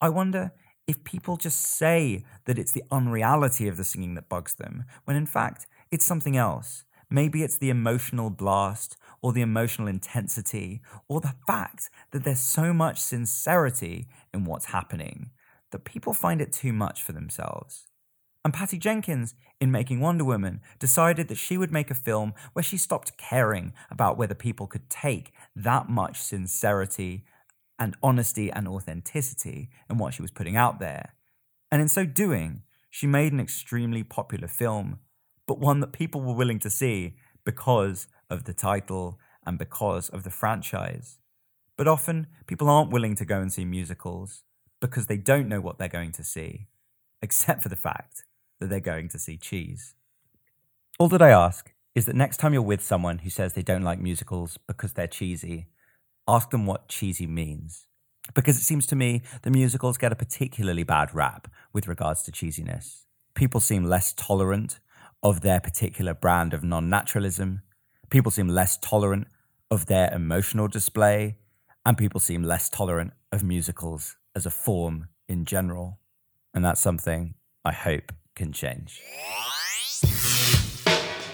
I 0.00 0.10
wonder 0.10 0.52
if 0.88 1.04
people 1.04 1.36
just 1.36 1.60
say 1.60 2.24
that 2.46 2.58
it's 2.58 2.72
the 2.72 2.82
unreality 2.90 3.68
of 3.68 3.76
the 3.76 3.84
singing 3.84 4.14
that 4.14 4.30
bugs 4.30 4.54
them, 4.54 4.84
when 5.04 5.16
in 5.16 5.26
fact, 5.26 5.66
it's 5.90 6.04
something 6.04 6.36
else. 6.36 6.84
Maybe 7.10 7.42
it's 7.42 7.58
the 7.58 7.70
emotional 7.70 8.30
blast 8.30 8.96
or 9.22 9.32
the 9.32 9.42
emotional 9.42 9.86
intensity 9.86 10.80
or 11.06 11.20
the 11.20 11.34
fact 11.46 11.90
that 12.10 12.24
there's 12.24 12.40
so 12.40 12.72
much 12.72 13.00
sincerity 13.00 14.08
in 14.32 14.44
what's 14.44 14.66
happening 14.66 15.30
that 15.70 15.84
people 15.84 16.14
find 16.14 16.40
it 16.40 16.52
too 16.52 16.72
much 16.72 17.02
for 17.02 17.12
themselves. 17.12 17.86
And 18.44 18.54
Patty 18.54 18.78
Jenkins, 18.78 19.34
in 19.60 19.70
making 19.70 20.00
Wonder 20.00 20.24
Woman, 20.24 20.60
decided 20.78 21.28
that 21.28 21.36
she 21.36 21.58
would 21.58 21.72
make 21.72 21.90
a 21.90 21.94
film 21.94 22.32
where 22.54 22.62
she 22.62 22.78
stopped 22.78 23.18
caring 23.18 23.74
about 23.90 24.16
whether 24.16 24.34
people 24.34 24.66
could 24.66 24.88
take 24.88 25.32
that 25.54 25.90
much 25.90 26.20
sincerity 26.20 27.24
and 27.78 27.96
honesty 28.02 28.50
and 28.50 28.66
authenticity 28.66 29.70
in 29.88 29.98
what 29.98 30.14
she 30.14 30.22
was 30.22 30.30
putting 30.30 30.56
out 30.56 30.80
there. 30.80 31.14
And 31.70 31.80
in 31.80 31.88
so 31.88 32.04
doing, 32.04 32.62
she 32.90 33.06
made 33.06 33.32
an 33.32 33.40
extremely 33.40 34.02
popular 34.02 34.48
film, 34.48 34.98
but 35.46 35.60
one 35.60 35.80
that 35.80 35.92
people 35.92 36.20
were 36.20 36.34
willing 36.34 36.58
to 36.60 36.70
see 36.70 37.16
because 37.44 38.08
of 38.30 38.44
the 38.44 38.54
title 38.54 39.18
and 39.46 39.58
because 39.58 40.08
of 40.08 40.24
the 40.24 40.30
franchise. 40.30 41.18
But 41.76 41.88
often, 41.88 42.26
people 42.46 42.68
aren't 42.68 42.90
willing 42.90 43.14
to 43.16 43.24
go 43.24 43.40
and 43.40 43.52
see 43.52 43.64
musicals 43.64 44.42
because 44.80 45.06
they 45.06 45.16
don't 45.16 45.48
know 45.48 45.60
what 45.60 45.78
they're 45.78 45.88
going 45.88 46.12
to 46.12 46.24
see, 46.24 46.66
except 47.22 47.62
for 47.62 47.68
the 47.68 47.76
fact 47.76 48.24
that 48.58 48.68
they're 48.68 48.80
going 48.80 49.08
to 49.10 49.18
see 49.18 49.36
cheese. 49.36 49.94
All 50.98 51.08
that 51.08 51.22
I 51.22 51.30
ask 51.30 51.72
is 51.94 52.06
that 52.06 52.16
next 52.16 52.38
time 52.38 52.52
you're 52.52 52.62
with 52.62 52.82
someone 52.82 53.18
who 53.18 53.30
says 53.30 53.52
they 53.52 53.62
don't 53.62 53.82
like 53.82 54.00
musicals 54.00 54.58
because 54.66 54.92
they're 54.92 55.06
cheesy, 55.06 55.68
ask 56.28 56.50
them 56.50 56.66
what 56.66 56.88
cheesy 56.88 57.26
means. 57.26 57.86
Because 58.34 58.58
it 58.58 58.62
seems 58.62 58.86
to 58.88 58.96
me 58.96 59.22
the 59.42 59.50
musicals 59.50 59.96
get 59.96 60.12
a 60.12 60.16
particularly 60.16 60.84
bad 60.84 61.14
rap 61.14 61.48
with 61.72 61.88
regards 61.88 62.22
to 62.24 62.30
cheesiness. 62.30 63.04
People 63.34 63.60
seem 63.60 63.84
less 63.84 64.12
tolerant 64.12 64.78
of 65.22 65.40
their 65.40 65.60
particular 65.60 66.14
brand 66.14 66.52
of 66.52 66.62
non 66.62 66.90
naturalism. 66.90 67.62
People 68.10 68.30
seem 68.30 68.48
less 68.48 68.76
tolerant 68.76 69.26
of 69.70 69.86
their 69.86 70.12
emotional 70.12 70.68
display. 70.68 71.38
And 71.86 71.96
people 71.96 72.20
seem 72.20 72.42
less 72.42 72.68
tolerant 72.68 73.14
of 73.32 73.42
musicals 73.42 74.16
as 74.36 74.44
a 74.44 74.50
form 74.50 75.08
in 75.26 75.46
general. 75.46 75.98
And 76.52 76.64
that's 76.64 76.80
something 76.80 77.34
I 77.64 77.72
hope 77.72 78.12
can 78.34 78.52
change. 78.52 79.00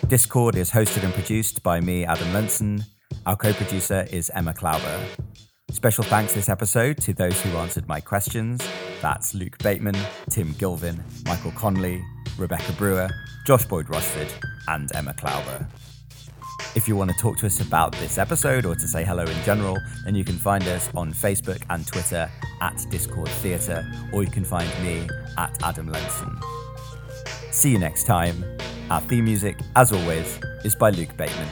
Discord 0.09 0.55
is 0.55 0.71
hosted 0.71 1.03
and 1.03 1.13
produced 1.13 1.63
by 1.63 1.81
me, 1.81 2.05
Adam 2.05 2.33
Lenson. 2.33 2.85
Our 3.27 3.37
co 3.37 3.53
producer 3.53 4.07
is 4.11 4.31
Emma 4.35 4.55
Klauber. 4.55 5.01
Special 5.71 6.05
thanks 6.05 6.35
this 6.35 6.49
episode 6.49 6.99
to 6.99 7.13
those 7.13 7.41
who 7.43 7.57
answered 7.57 7.89
my 7.89 8.01
questions. 8.01 8.67
That's 9.01 9.35
Luke 9.35 9.59
Bateman, 9.59 9.97
Tim 10.31 10.55
Gilvin, 10.55 11.01
Michael 11.27 11.53
Conley, 11.53 12.03
Rebecca 12.39 12.73
Brewer, 12.73 13.09
Josh 13.47 13.65
Boyd 13.65 13.89
Rushford, 13.91 14.33
and 14.69 14.95
Emma 14.95 15.15
Klauber. 15.15 15.67
If 16.77 16.87
you 16.89 16.97
want 16.97 17.11
to 17.11 17.17
talk 17.19 17.39
to 17.39 17.47
us 17.47 17.61
about 17.61 17.93
this 17.93 18.19
episode 18.19 18.65
or 18.67 18.75
to 18.75 18.89
say 18.89 19.05
hello 19.05 19.25
in 19.25 19.45
general, 19.45 19.79
then 20.05 20.15
you 20.15 20.25
can 20.25 20.37
find 20.37 20.67
us 20.69 20.89
on 20.95 21.13
Facebook 21.13 21.63
and 21.71 21.87
Twitter 21.87 22.31
at 22.61 22.85
Discord 22.91 23.29
Theatre, 23.29 23.85
or 24.13 24.23
you 24.23 24.31
can 24.31 24.45
find 24.45 24.69
me 24.83 25.09
at 25.39 25.57
Adam 25.63 25.89
Lenson. 25.89 26.39
See 27.51 27.71
you 27.71 27.79
next 27.79 28.05
time. 28.05 28.45
Our 28.91 29.01
theme 29.03 29.25
music, 29.25 29.59
as 29.77 29.93
always, 29.93 30.39
is 30.65 30.75
by 30.75 30.91
Luke 30.91 31.17
Bateman. 31.17 31.49